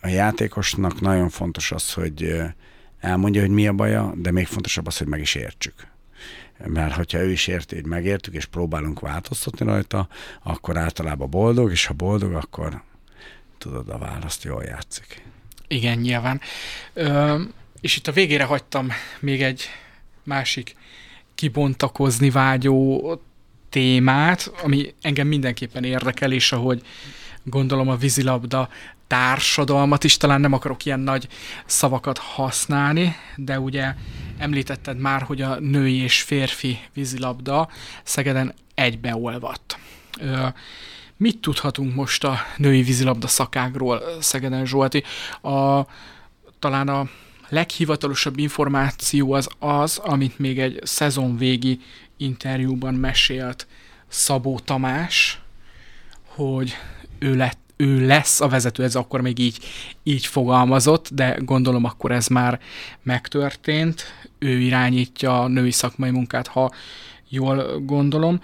a 0.00 0.08
játékosnak 0.08 1.00
nagyon 1.00 1.28
fontos 1.28 1.72
az, 1.72 1.92
hogy 1.92 2.42
elmondja, 3.00 3.40
hogy 3.40 3.50
mi 3.50 3.66
a 3.66 3.72
baja, 3.72 4.12
de 4.16 4.30
még 4.30 4.46
fontosabb 4.46 4.86
az, 4.86 4.98
hogy 4.98 5.06
meg 5.06 5.20
is 5.20 5.34
értsük. 5.34 5.74
Mert 6.66 6.94
hogyha 6.94 7.18
ő 7.18 7.30
is 7.30 7.46
érti, 7.46 7.74
hogy 7.74 7.86
megértük, 7.86 8.34
és 8.34 8.44
próbálunk 8.44 9.00
változtatni 9.00 9.66
rajta, 9.66 10.08
akkor 10.42 10.76
általában 10.76 11.30
boldog, 11.30 11.70
és 11.70 11.86
ha 11.86 11.94
boldog, 11.94 12.34
akkor 12.34 12.82
tudod, 13.58 13.88
a 13.88 13.98
választ 13.98 14.44
jól 14.44 14.62
játszik. 14.62 15.24
Igen, 15.68 15.98
nyilván. 15.98 16.40
Ö, 16.92 17.40
és 17.80 17.96
itt 17.96 18.06
a 18.06 18.12
végére 18.12 18.44
hagytam 18.44 18.88
még 19.20 19.42
egy 19.42 19.68
másik 20.24 20.76
kibontakozni 21.34 22.30
vágyó 22.30 23.20
témát, 23.70 24.52
ami 24.62 24.94
engem 25.00 25.26
mindenképpen 25.26 25.84
érdekel, 25.84 26.32
és 26.32 26.52
ahogy 26.52 26.82
gondolom 27.42 27.88
a 27.88 27.96
vízilabda 27.96 28.68
társadalmat 29.06 30.04
is, 30.04 30.16
talán 30.16 30.40
nem 30.40 30.52
akarok 30.52 30.84
ilyen 30.84 31.00
nagy 31.00 31.28
szavakat 31.66 32.18
használni, 32.18 33.16
de 33.36 33.60
ugye 33.60 33.94
említetted 34.38 34.98
már, 34.98 35.22
hogy 35.22 35.42
a 35.42 35.60
női 35.60 35.96
és 35.96 36.22
férfi 36.22 36.78
vízilabda 36.94 37.68
Szegeden 38.02 38.54
egybeolvadt. 38.74 39.78
Mit 41.18 41.38
tudhatunk 41.40 41.94
most 41.94 42.24
a 42.24 42.38
női 42.56 42.82
vízilabda 42.82 43.26
szakágról, 43.26 44.02
Szegeden 44.20 44.66
Zsolti? 44.66 45.02
A, 45.42 45.80
talán 46.58 46.88
a 46.88 47.08
leghivatalosabb 47.48 48.38
információ 48.38 49.32
az 49.32 49.48
az, 49.58 49.98
amit 49.98 50.38
még 50.38 50.58
egy 50.58 50.80
szezonvégi 50.82 51.80
interjúban 52.16 52.94
mesélt 52.94 53.66
Szabó 54.08 54.58
Tamás, 54.58 55.40
hogy 56.26 56.76
ő 57.18 57.36
lett 57.36 57.58
ő 57.76 58.06
lesz 58.06 58.40
a 58.40 58.48
vezető, 58.48 58.82
ez 58.82 58.94
akkor 58.94 59.20
még 59.20 59.38
így, 59.38 59.58
így 60.02 60.26
fogalmazott, 60.26 61.08
de 61.12 61.38
gondolom 61.40 61.84
akkor 61.84 62.12
ez 62.12 62.26
már 62.26 62.60
megtörtént. 63.02 64.04
Ő 64.38 64.58
irányítja 64.58 65.42
a 65.42 65.48
női 65.48 65.70
szakmai 65.70 66.10
munkát, 66.10 66.46
ha 66.46 66.72
jól 67.28 67.80
gondolom 67.84 68.40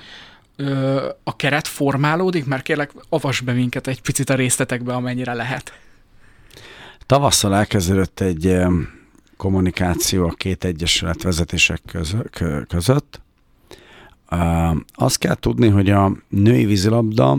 a 1.25 1.37
keret 1.37 1.67
formálódik? 1.67 2.45
Mert 2.45 2.63
kérlek, 2.63 2.91
avas 3.09 3.41
be 3.41 3.53
minket 3.53 3.87
egy 3.87 4.01
picit 4.01 4.31
a 4.31 4.35
részletekbe, 4.35 4.95
amennyire 4.95 5.35
lehet. 5.35 5.73
Tavasszal 7.07 7.55
elkezdődött 7.55 8.21
egy 8.21 8.61
kommunikáció 9.37 10.27
a 10.27 10.33
két 10.33 10.65
egyesület 10.65 11.23
vezetések 11.23 11.81
között. 12.69 13.21
Azt 14.95 15.19
kell 15.19 15.35
tudni, 15.35 15.69
hogy 15.69 15.91
a 15.91 16.13
női 16.29 16.65
vízilabda 16.65 17.39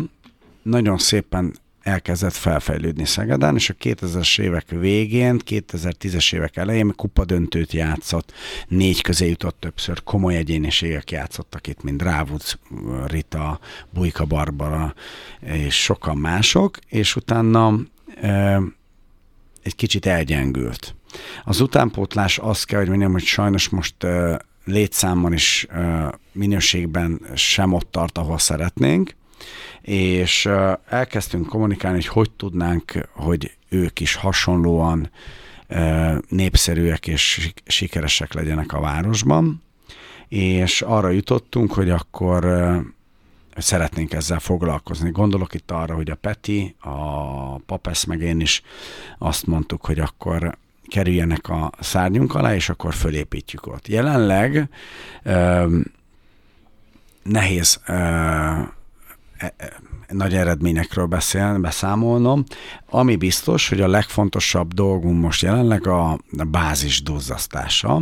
nagyon 0.62 0.98
szépen 0.98 1.54
elkezdett 1.84 2.34
felfejlődni 2.34 3.06
Szegeden, 3.06 3.56
és 3.56 3.70
a 3.70 3.74
2000-es 3.74 4.40
évek 4.40 4.70
végén, 4.70 5.40
2010-es 5.46 6.34
évek 6.34 6.58
elején 6.58 6.94
kupadöntőt 6.96 7.72
játszott, 7.72 8.34
négy 8.68 9.02
közé 9.02 9.30
jutott 9.30 9.60
többször, 9.60 10.04
komoly 10.04 10.36
egyéniségek 10.36 11.12
játszottak 11.12 11.68
itt, 11.68 11.84
mint 11.84 12.02
Rávuc, 12.02 12.54
Rita, 13.06 13.60
Bujka 13.94 14.26
Barbara, 14.26 14.94
és 15.40 15.84
sokan 15.84 16.18
mások, 16.18 16.78
és 16.88 17.16
utána 17.16 17.80
e, 18.22 18.62
egy 19.64 19.76
kicsit 19.76 20.06
elgyengült. 20.06 20.96
Az 21.44 21.62
utánpótlás 21.62 22.38
azt 22.38 22.66
kell, 22.66 22.80
hogy 22.80 22.90
mondjam, 22.90 23.12
hogy 23.12 23.24
sajnos 23.24 23.70
most 23.70 24.04
e, 24.04 24.42
létszámban 24.66 25.34
is 25.34 25.68
e, 25.70 26.14
minőségben 26.32 27.22
sem 27.36 27.74
ott 27.74 27.92
tart, 27.92 28.18
ahol 28.18 28.38
szeretnénk, 28.38 29.16
és 29.84 30.50
elkezdtünk 30.90 31.48
kommunikálni, 31.48 31.98
hogy 31.98 32.08
hogy 32.08 32.32
tudnánk, 32.32 33.10
hogy 33.12 33.52
ők 33.70 34.00
is 34.00 34.16
hasonlóan 34.16 35.10
népszerűek 36.30 37.08
és 37.08 37.52
sikeresek 37.66 38.34
legyenek 38.34 38.74
a 38.74 38.80
városban, 38.80 39.64
és 40.28 40.82
arra 40.82 41.10
jutottunk, 41.10 41.74
hogy 41.74 41.90
akkor 41.90 42.46
szeretnénk 43.58 44.14
ezzel 44.14 44.40
foglalkozni. 44.40 45.12
Gondolok 45.12 45.54
itt 45.54 45.72
arra, 45.72 45.96
hogy 45.96 46.10
a 46.10 46.16
Peti, 46.16 46.76
a 46.80 47.58
Papesz 47.58 48.04
meg 48.04 48.22
én 48.22 48.40
is 48.40 48.62
azt 49.18 49.46
mondtuk, 49.46 49.86
hogy 49.86 50.00
akkor 50.00 50.58
kerüljenek 50.88 51.50
a 51.50 51.72
szárnyunk 51.80 52.36
alá, 52.36 52.56
és 52.56 52.70
akkor 52.70 52.94
fölépítjük 52.94 53.68
ott. 53.68 53.88
Jelenleg 53.88 54.70
nehéz 57.24 57.80
E, 57.86 57.94
e, 57.94 58.74
nagy 60.08 60.34
eredményekről 60.34 61.06
beszél, 61.06 61.58
beszámolnom. 61.60 62.44
Ami 62.90 63.16
biztos, 63.16 63.70
hogy 63.70 63.82
a 63.82 63.88
legfontosabb 63.88 64.74
dolgunk 64.74 65.22
most 65.22 65.42
jelenleg 65.42 65.88
a 65.88 66.20
bázis 66.48 67.02
duzzasztása. 67.02 68.02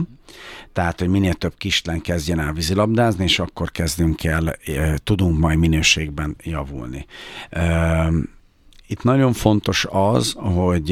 Tehát, 0.74 1.00
hogy 1.00 1.08
minél 1.08 1.34
több 1.34 1.54
kislen 1.58 2.02
kezdjen 2.02 2.40
el 2.40 2.54
vízilabdázni, 2.54 3.24
és 3.24 3.40
akkor 3.40 3.72
kezdünk 3.72 4.24
el, 4.24 4.50
e, 4.50 4.98
tudunk 5.04 5.40
majd 5.40 5.58
minőségben 5.58 6.36
javulni. 6.44 7.06
Itt 8.88 9.04
nagyon 9.04 9.34
fontos 9.34 9.88
az, 9.90 10.36
hogy 10.38 10.90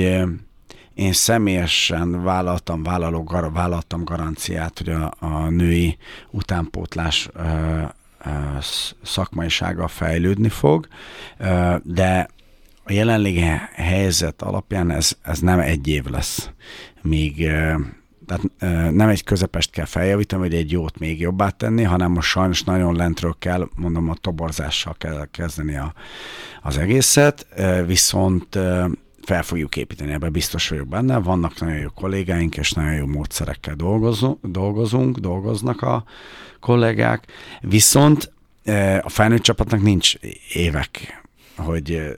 én 0.93 1.13
személyesen 1.13 2.23
vállaltam, 2.23 2.83
vállalok, 2.83 3.51
vállaltam 3.53 4.03
garanciát, 4.03 4.77
hogy 4.77 4.89
a, 4.89 5.13
a 5.19 5.49
női 5.49 5.97
utánpótlás 6.29 7.29
szakmaisága 9.03 9.87
fejlődni 9.87 10.49
fog, 10.49 10.87
de 11.83 12.27
a 12.83 12.91
jelenlegi 12.91 13.43
helyzet 13.73 14.41
alapján 14.41 14.91
ez, 14.91 15.11
ez 15.21 15.39
nem 15.39 15.59
egy 15.59 15.87
év 15.87 16.05
lesz, 16.05 16.49
míg 17.01 17.51
tehát 18.29 18.93
nem 18.93 19.09
egy 19.09 19.23
közepest 19.23 19.71
kell 19.71 19.85
feljavítani, 19.85 20.41
vagy 20.41 20.53
egy 20.53 20.71
jót 20.71 20.99
még 20.99 21.19
jobbá 21.19 21.49
tenni, 21.49 21.83
hanem 21.83 22.11
most 22.11 22.29
sajnos 22.29 22.63
nagyon 22.63 22.95
lentről 22.95 23.35
kell, 23.39 23.67
mondom, 23.75 24.09
a 24.09 24.13
toborzással 24.13 24.95
kell 24.97 25.27
kezdeni 25.31 25.75
a, 25.75 25.93
az 26.61 26.77
egészet, 26.77 27.47
viszont 27.85 28.59
fel 29.21 29.43
fogjuk 29.43 29.75
építeni, 29.75 30.11
ebben 30.11 30.31
biztos 30.31 30.69
vagyok 30.69 30.87
benne. 30.87 31.17
Vannak 31.17 31.59
nagyon 31.59 31.77
jó 31.77 31.89
kollégáink, 31.89 32.57
és 32.57 32.71
nagyon 32.71 32.93
jó 32.93 33.05
módszerekkel 33.05 33.75
dolgozunk, 33.75 34.45
dolgozunk 34.45 35.17
dolgoznak 35.17 35.81
a 35.81 36.03
kollégák, 36.59 37.25
viszont 37.61 38.31
a 39.01 39.09
felnőtt 39.09 39.41
csapatnak 39.41 39.81
nincs 39.81 40.15
évek, 40.53 41.21
hogy 41.55 42.17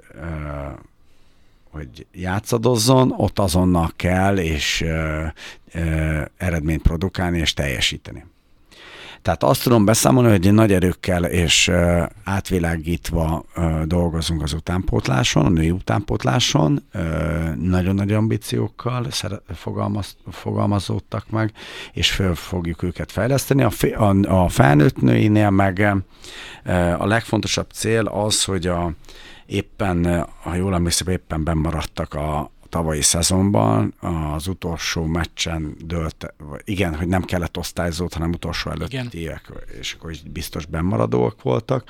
hogy 1.71 2.05
játszadozzon, 2.11 3.13
ott 3.17 3.39
azonnal 3.39 3.91
kell, 3.95 4.37
és 4.37 4.81
ö, 4.81 5.25
eredményt 6.37 6.81
produkálni, 6.81 7.39
és 7.39 7.53
teljesíteni. 7.53 8.25
Tehát 9.21 9.43
azt 9.43 9.63
tudom 9.63 9.85
beszámolni, 9.85 10.29
hogy 10.29 10.53
nagy 10.53 10.73
erőkkel 10.73 11.23
és 11.23 11.71
átvilágítva 12.23 13.45
dolgozunk 13.85 14.43
az 14.43 14.53
utánpótláson, 14.53 15.45
a 15.45 15.49
női 15.49 15.71
utánpótláson, 15.71 16.83
nagyon 17.55 17.95
nagy 17.95 18.11
ambíciókkal 18.11 19.07
fogalmaz, 19.53 20.17
fogalmazódtak 20.31 21.29
meg, 21.29 21.51
és 21.93 22.11
föl 22.11 22.35
fogjuk 22.35 22.83
őket 22.83 23.11
fejleszteni. 23.11 23.63
A, 23.63 23.71
a, 23.95 24.43
a 24.43 24.49
felnőtt 24.49 25.01
nőinél 25.01 25.49
meg 25.49 26.03
a 26.97 27.05
legfontosabb 27.05 27.69
cél 27.73 28.05
az, 28.05 28.43
hogy 28.43 28.67
a, 28.67 28.91
éppen, 29.45 30.27
ha 30.41 30.55
jól 30.55 30.73
emlékszem, 30.73 31.07
éppen 31.07 31.43
bemaradtak 31.43 32.13
a 32.13 32.51
tavalyi 32.71 33.01
szezonban, 33.01 33.93
az 34.35 34.47
utolsó 34.47 35.05
meccsen 35.05 35.75
dölt, 35.85 36.33
igen, 36.63 36.95
hogy 36.95 37.07
nem 37.07 37.23
kellett 37.23 37.57
osztályzót, 37.57 38.13
hanem 38.13 38.31
utolsó 38.31 38.71
előttiek, 38.71 39.51
és 39.79 39.93
akkor 39.93 40.11
biztos 40.31 40.65
bemaradóak 40.65 41.41
voltak, 41.41 41.89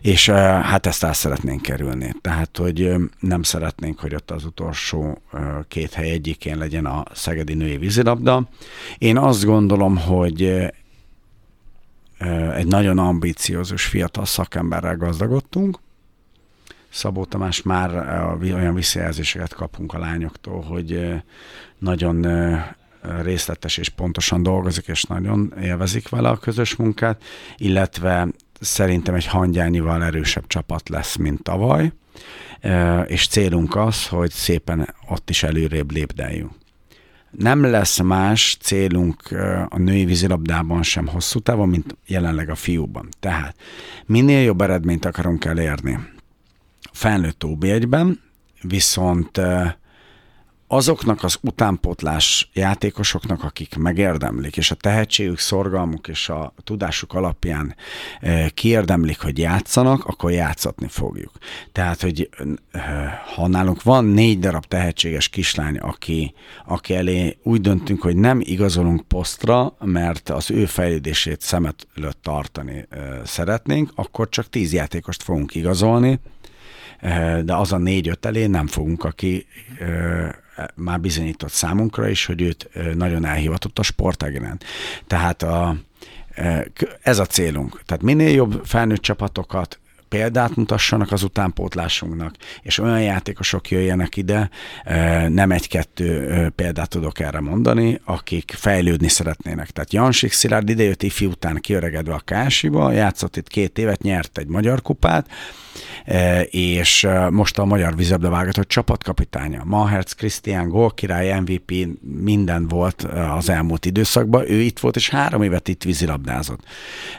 és 0.00 0.28
hát 0.30 0.86
ezt 0.86 1.04
el 1.04 1.12
szeretnénk 1.12 1.62
kerülni. 1.62 2.14
Tehát, 2.20 2.56
hogy 2.56 2.94
nem 3.20 3.42
szeretnénk, 3.42 4.00
hogy 4.00 4.14
ott 4.14 4.30
az 4.30 4.44
utolsó 4.44 5.22
két 5.68 5.92
hely 5.92 6.10
egyikén 6.10 6.58
legyen 6.58 6.86
a 6.86 7.04
Szegedi 7.12 7.54
Női 7.54 7.76
Vízilabda. 7.76 8.48
Én 8.98 9.18
azt 9.18 9.44
gondolom, 9.44 9.96
hogy 9.96 10.42
egy 12.54 12.66
nagyon 12.66 12.98
ambíciózus 12.98 13.84
fiatal 13.84 14.24
szakemberrel 14.24 14.96
gazdagodtunk, 14.96 15.78
Szabó 16.92 17.24
Tamás 17.24 17.62
már 17.62 17.90
olyan 18.42 18.74
visszajelzéseket 18.74 19.54
kapunk 19.54 19.92
a 19.92 19.98
lányoktól, 19.98 20.60
hogy 20.60 21.22
nagyon 21.78 22.26
részletes 23.22 23.76
és 23.76 23.88
pontosan 23.88 24.42
dolgozik, 24.42 24.86
és 24.86 25.02
nagyon 25.02 25.52
élvezik 25.62 26.08
vele 26.08 26.28
a 26.28 26.36
közös 26.36 26.76
munkát, 26.76 27.22
illetve 27.56 28.28
szerintem 28.60 29.14
egy 29.14 29.26
hangyányival 29.26 30.04
erősebb 30.04 30.46
csapat 30.46 30.88
lesz, 30.88 31.16
mint 31.16 31.42
tavaly, 31.42 31.92
és 33.06 33.26
célunk 33.26 33.76
az, 33.76 34.06
hogy 34.06 34.30
szépen 34.30 34.94
ott 35.08 35.30
is 35.30 35.42
előrébb 35.42 35.90
lépdeljünk. 35.90 36.52
Nem 37.30 37.64
lesz 37.64 38.00
más 38.00 38.56
célunk 38.60 39.30
a 39.68 39.78
női 39.78 40.04
vízilabdában 40.04 40.82
sem 40.82 41.06
hosszú 41.06 41.38
távon, 41.38 41.68
mint 41.68 41.96
jelenleg 42.06 42.50
a 42.50 42.54
fiúban. 42.54 43.08
Tehát 43.20 43.56
minél 44.06 44.42
jobb 44.42 44.60
eredményt 44.60 45.04
akarunk 45.04 45.44
elérni, 45.44 45.98
felnőtt 47.02 47.42
OB1-ben, 47.46 48.20
viszont 48.60 49.40
azoknak 50.66 51.22
az 51.24 51.38
utánpotlás 51.40 52.50
játékosoknak, 52.52 53.44
akik 53.44 53.76
megérdemlik, 53.76 54.56
és 54.56 54.70
a 54.70 54.74
tehetségük, 54.74 55.38
szorgalmuk 55.38 56.08
és 56.08 56.28
a 56.28 56.54
tudásuk 56.64 57.14
alapján 57.14 57.74
kiérdemlik, 58.54 59.20
hogy 59.20 59.38
játszanak, 59.38 60.04
akkor 60.04 60.30
játszatni 60.32 60.88
fogjuk. 60.88 61.32
Tehát, 61.72 62.02
hogy 62.02 62.28
ha 63.34 63.48
nálunk 63.48 63.82
van 63.82 64.04
négy 64.04 64.38
darab 64.38 64.66
tehetséges 64.66 65.28
kislány, 65.28 65.78
aki, 65.78 66.34
aki 66.66 66.94
elé 66.94 67.38
úgy 67.42 67.60
döntünk, 67.60 68.02
hogy 68.02 68.16
nem 68.16 68.40
igazolunk 68.40 69.02
posztra, 69.08 69.76
mert 69.80 70.28
az 70.30 70.50
ő 70.50 70.66
fejlődését 70.66 71.40
szemet 71.40 71.86
előtt 71.96 72.22
tartani 72.22 72.88
szeretnénk, 73.24 73.92
akkor 73.94 74.28
csak 74.28 74.48
tíz 74.48 74.72
játékost 74.72 75.22
fogunk 75.22 75.54
igazolni, 75.54 76.20
de 77.44 77.54
az 77.54 77.72
a 77.72 77.78
négy-öt 77.78 78.26
elé 78.26 78.46
nem 78.46 78.66
fogunk, 78.66 79.04
aki 79.04 79.46
már 80.74 81.00
bizonyított 81.00 81.50
számunkra 81.50 82.08
is, 82.08 82.26
hogy 82.26 82.42
őt 82.42 82.68
nagyon 82.94 83.24
elhivatott 83.24 83.78
a 83.78 83.82
sportág 83.82 84.60
Tehát 85.06 85.42
a, 85.42 85.76
ez 87.02 87.18
a 87.18 87.26
célunk. 87.26 87.82
Tehát 87.86 88.02
minél 88.02 88.30
jobb 88.34 88.62
felnőtt 88.64 89.02
csapatokat 89.02 89.80
példát 90.08 90.56
mutassanak 90.56 91.12
az 91.12 91.22
utánpótlásunknak, 91.22 92.34
és 92.62 92.78
olyan 92.78 93.02
játékosok 93.02 93.70
jöjjenek 93.70 94.16
ide, 94.16 94.50
nem 95.28 95.50
egy-kettő 95.50 96.48
példát 96.56 96.88
tudok 96.88 97.20
erre 97.20 97.40
mondani, 97.40 98.00
akik 98.04 98.52
fejlődni 98.56 99.08
szeretnének. 99.08 99.70
Tehát 99.70 99.92
Jansik 99.92 100.32
Szilárd 100.32 100.68
idejött 100.68 101.02
ifi 101.02 101.26
után 101.26 101.60
kiöregedve 101.60 102.14
a 102.14 102.22
Kásiba, 102.24 102.90
játszott 102.90 103.36
itt 103.36 103.48
két 103.48 103.78
évet, 103.78 104.02
nyert 104.02 104.38
egy 104.38 104.46
magyar 104.46 104.82
kupát, 104.82 105.28
és 106.50 107.08
most 107.30 107.58
a 107.58 107.64
magyar 107.64 107.96
vízebbe 107.96 108.28
vágatott 108.28 108.68
csapatkapitánya. 108.68 109.62
Maherc 109.64 110.12
Krisztián 110.12 110.68
gólkirály, 110.68 111.40
MVP, 111.40 111.72
minden 112.22 112.68
volt 112.68 113.02
az 113.36 113.48
elmúlt 113.48 113.86
időszakban. 113.86 114.50
Ő 114.50 114.60
itt 114.60 114.78
volt, 114.78 114.96
és 114.96 115.08
három 115.08 115.42
évet 115.42 115.68
itt 115.68 115.82
vízilabdázott. 115.82 116.60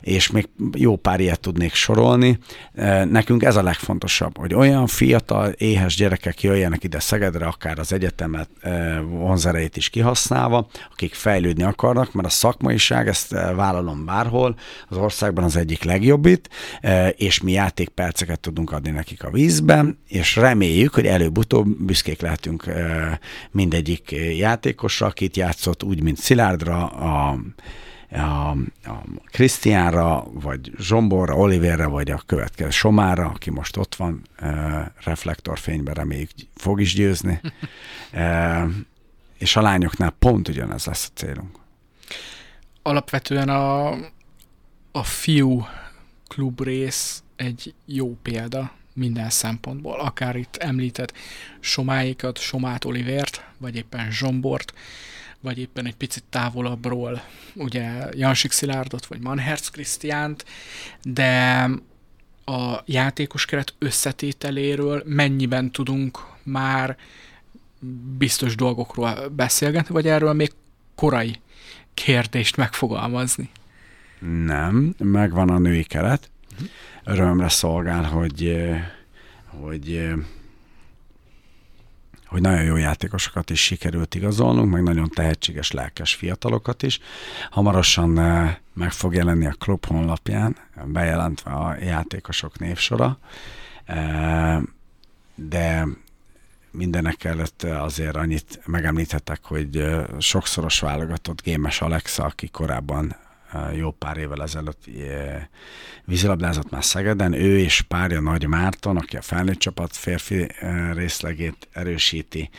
És 0.01 0.31
még 0.31 0.49
jó 0.73 0.95
pár 0.95 1.19
ilyet 1.19 1.39
tudnék 1.39 1.73
sorolni. 1.73 2.37
Nekünk 3.09 3.43
ez 3.43 3.55
a 3.55 3.63
legfontosabb, 3.63 4.37
hogy 4.37 4.53
olyan 4.53 4.87
fiatal, 4.87 5.49
éhes 5.49 5.95
gyerekek 5.95 6.41
jöjjenek 6.41 6.83
ide 6.83 6.99
Szegedre, 6.99 7.45
akár 7.45 7.79
az 7.79 7.93
egyetemet 7.93 8.49
vonzereit 9.09 9.77
is 9.77 9.89
kihasználva, 9.89 10.67
akik 10.91 11.13
fejlődni 11.13 11.63
akarnak, 11.63 12.13
mert 12.13 12.27
a 12.27 12.31
szakmaiság, 12.31 13.07
ezt 13.07 13.29
vállalom 13.55 14.05
bárhol, 14.05 14.55
az 14.87 14.97
országban 14.97 15.43
az 15.43 15.55
egyik 15.55 15.83
legjobb 15.83 16.25
itt, 16.25 16.49
és 17.15 17.41
mi 17.41 17.51
játékperceket 17.51 18.39
tudunk 18.43 18.71
adni 18.71 18.89
nekik 18.89 19.23
a 19.23 19.31
vízben, 19.31 19.97
és 20.07 20.35
reméljük, 20.35 20.93
hogy 20.93 21.05
előbb-utóbb 21.05 21.67
büszkék 21.67 22.21
lehetünk 22.21 22.65
mindegyik 23.51 24.11
játékosra, 24.37 25.05
akit 25.05 25.37
játszott 25.37 25.83
úgy, 25.83 26.03
mint 26.03 26.17
Szilárdra, 26.17 26.87
a 26.87 27.39
a, 28.15 28.49
a 28.83 29.03
Krisztiánra, 29.25 30.25
vagy 30.33 30.71
Zsomborra, 30.77 31.35
Oliverre, 31.35 31.85
vagy 31.85 32.11
a 32.11 32.21
következő 32.25 32.69
Somára, 32.69 33.25
aki 33.25 33.49
most 33.49 33.77
ott 33.77 33.95
van, 33.95 34.21
e, 34.35 34.91
reflektorfényben 35.03 35.93
reméljük 35.93 36.29
fog 36.55 36.81
is 36.81 36.93
győzni. 36.93 37.41
E, 38.11 38.67
és 39.37 39.55
a 39.55 39.61
lányoknál 39.61 40.09
pont 40.19 40.47
ugyanez 40.47 40.85
lesz 40.85 41.09
a 41.13 41.17
célunk. 41.19 41.57
Alapvetően 42.81 43.49
a, 43.49 43.89
a 44.91 45.03
fiú 45.03 45.65
klubrész 46.27 47.23
egy 47.43 47.73
jó 47.85 48.17
példa 48.21 48.71
minden 48.93 49.29
szempontból. 49.29 49.99
Akár 49.99 50.35
itt 50.35 50.55
említett 50.55 51.13
Somáikat, 51.59 52.37
Somát 52.37 52.85
Olivért, 52.85 53.45
vagy 53.57 53.75
éppen 53.75 54.11
Zsombort, 54.11 54.73
vagy 55.39 55.59
éppen 55.59 55.85
egy 55.85 55.95
picit 55.95 56.23
távolabbról, 56.29 57.23
ugye 57.53 58.09
Jansik 58.11 58.51
Szilárdot, 58.51 59.05
vagy 59.05 59.19
Manherz 59.19 59.69
Krisztiánt, 59.69 60.45
de 61.03 61.69
a 62.45 62.81
játékos 62.85 63.45
keret 63.45 63.73
összetételéről 63.79 65.03
mennyiben 65.05 65.71
tudunk 65.71 66.19
már 66.43 66.97
biztos 68.17 68.55
dolgokról 68.55 69.27
beszélgetni, 69.27 69.93
vagy 69.93 70.07
erről 70.07 70.33
még 70.33 70.51
korai 70.95 71.41
kérdést 71.93 72.57
megfogalmazni? 72.57 73.49
Nem, 74.45 74.95
megvan 74.97 75.49
a 75.49 75.57
női 75.57 75.83
keret. 75.83 76.29
Örömre 77.05 77.49
szolgál, 77.49 78.03
hogy, 78.03 78.61
hogy 79.45 80.13
hogy 82.25 82.41
nagyon 82.41 82.63
jó 82.63 82.75
játékosokat 82.75 83.49
is 83.49 83.63
sikerült 83.63 84.15
igazolnunk, 84.15 84.71
meg 84.71 84.83
nagyon 84.83 85.09
tehetséges, 85.09 85.71
lelkes 85.71 86.15
fiatalokat 86.15 86.83
is. 86.83 86.99
Hamarosan 87.49 88.09
meg 88.73 88.91
fog 88.91 89.13
jelenni 89.13 89.45
a 89.45 89.55
klub 89.59 89.85
honlapján, 89.85 90.57
bejelentve 90.85 91.51
a 91.51 91.75
játékosok 91.75 92.59
névsora, 92.59 93.17
de 95.35 95.87
mindenek 96.71 97.23
előtt 97.23 97.63
azért 97.63 98.15
annyit 98.15 98.59
megemlíthetek, 98.65 99.39
hogy 99.43 99.85
sokszoros 100.19 100.79
válogatott 100.79 101.41
Gémes 101.41 101.81
Alexa, 101.81 102.23
aki 102.23 102.47
korábban 102.47 103.15
jó 103.75 103.91
pár 103.91 104.17
évvel 104.17 104.43
ezelőtt 104.43 104.83
vízilabdázott 106.05 106.69
már 106.69 106.83
Szegeden, 106.83 107.33
ő 107.33 107.59
és 107.59 107.81
párja 107.81 108.19
Nagy 108.19 108.47
Márton, 108.47 108.97
aki 108.97 109.17
a 109.17 109.21
felnőtt 109.21 109.59
csapat 109.59 109.95
férfi 109.95 110.47
részlegét 110.93 111.67
erősíti, 111.71 112.49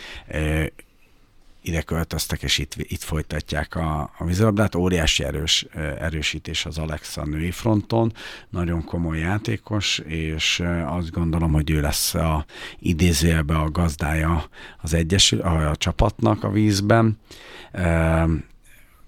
ide 1.65 1.83
költöztek, 1.83 2.43
és 2.43 2.59
itt, 2.59 2.75
itt 2.77 3.03
folytatják 3.03 3.75
a, 3.75 4.11
a 4.19 4.25
vízilabdát. 4.25 4.75
Óriási 4.75 5.25
erős, 5.25 5.67
erősítés 5.99 6.67
az 6.67 6.79
Alexa 6.79 7.25
női 7.25 7.51
fronton, 7.51 8.13
nagyon 8.51 8.85
komoly 8.85 9.19
játékos, 9.19 9.99
és 9.99 10.63
azt 10.87 11.11
gondolom, 11.11 11.53
hogy 11.53 11.71
ő 11.71 11.81
lesz 11.81 12.15
a 12.15 12.45
idézőjelben 12.79 13.57
a 13.57 13.71
gazdája 13.71 14.45
az 14.83 14.95
egyesül, 14.95 15.41
a, 15.41 15.71
a 15.71 15.77
csapatnak 15.77 16.45
a 16.45 16.51
vízben 16.51 17.19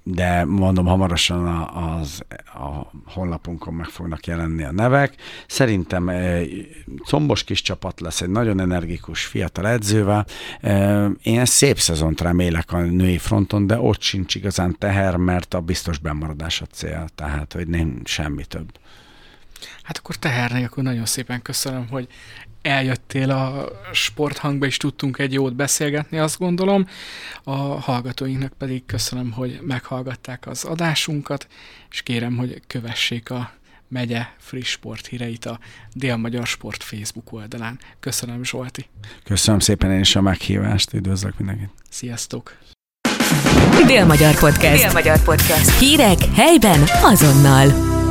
de 0.08 0.44
mondom, 0.44 0.86
hamarosan 0.86 1.46
a, 1.46 1.96
az, 1.98 2.24
a 2.44 2.90
honlapunkon 3.04 3.74
meg 3.74 3.86
fognak 3.86 4.26
jelenni 4.26 4.62
a 4.62 4.72
nevek. 4.72 5.14
Szerintem 5.46 6.10
combos 7.04 7.44
kis 7.44 7.62
csapat 7.62 8.00
lesz, 8.00 8.20
egy 8.20 8.28
nagyon 8.28 8.60
energikus 8.60 9.24
fiatal 9.24 9.68
edzővel. 9.68 10.26
Én 11.22 11.44
szép 11.44 11.78
szezont 11.78 12.20
remélek 12.20 12.72
a 12.72 12.78
női 12.78 13.18
fronton, 13.18 13.66
de 13.66 13.78
ott 13.78 14.00
sincs 14.00 14.34
igazán 14.34 14.76
teher, 14.78 15.16
mert 15.16 15.54
a 15.54 15.60
biztos 15.60 15.98
bemaradás 15.98 16.60
a 16.60 16.66
cél, 16.66 17.06
tehát 17.14 17.52
hogy 17.52 17.68
nem 17.68 18.00
semmi 18.04 18.44
több. 18.44 18.78
Hát 19.82 19.98
akkor 19.98 20.16
teher 20.16 20.50
nélkül 20.50 20.82
nagyon 20.82 21.06
szépen 21.06 21.42
köszönöm, 21.42 21.88
hogy 21.88 22.08
eljöttél 22.66 23.30
a 23.30 23.68
sporthangba, 23.92 24.66
és 24.66 24.76
tudtunk 24.76 25.18
egy 25.18 25.32
jót 25.32 25.54
beszélgetni, 25.54 26.18
azt 26.18 26.38
gondolom. 26.38 26.88
A 27.42 27.54
hallgatóinknak 27.80 28.52
pedig 28.52 28.86
köszönöm, 28.86 29.32
hogy 29.32 29.58
meghallgatták 29.62 30.46
az 30.46 30.64
adásunkat, 30.64 31.46
és 31.90 32.02
kérem, 32.02 32.36
hogy 32.36 32.62
kövessék 32.66 33.30
a 33.30 33.50
megye 33.88 34.26
friss 34.38 34.70
sport 34.70 35.06
híreit 35.06 35.44
a 35.44 35.58
Dél-Magyar 35.92 36.46
Sport 36.46 36.82
Facebook 36.82 37.32
oldalán. 37.32 37.78
Köszönöm, 38.00 38.44
Zsolti. 38.44 38.86
Köszönöm 39.24 39.60
szépen 39.60 39.90
én 39.90 40.00
is 40.00 40.16
a 40.16 40.20
meghívást, 40.20 40.92
üdvözlök 40.92 41.38
mindenkit. 41.38 41.70
Sziasztok! 41.90 42.56
Dél-Magyar 43.86 44.38
Podcast. 44.38 44.82
Dél-Magyar 44.82 45.22
Podcast. 45.22 45.78
Hírek 45.78 46.18
helyben 46.34 46.80
azonnal. 47.02 48.05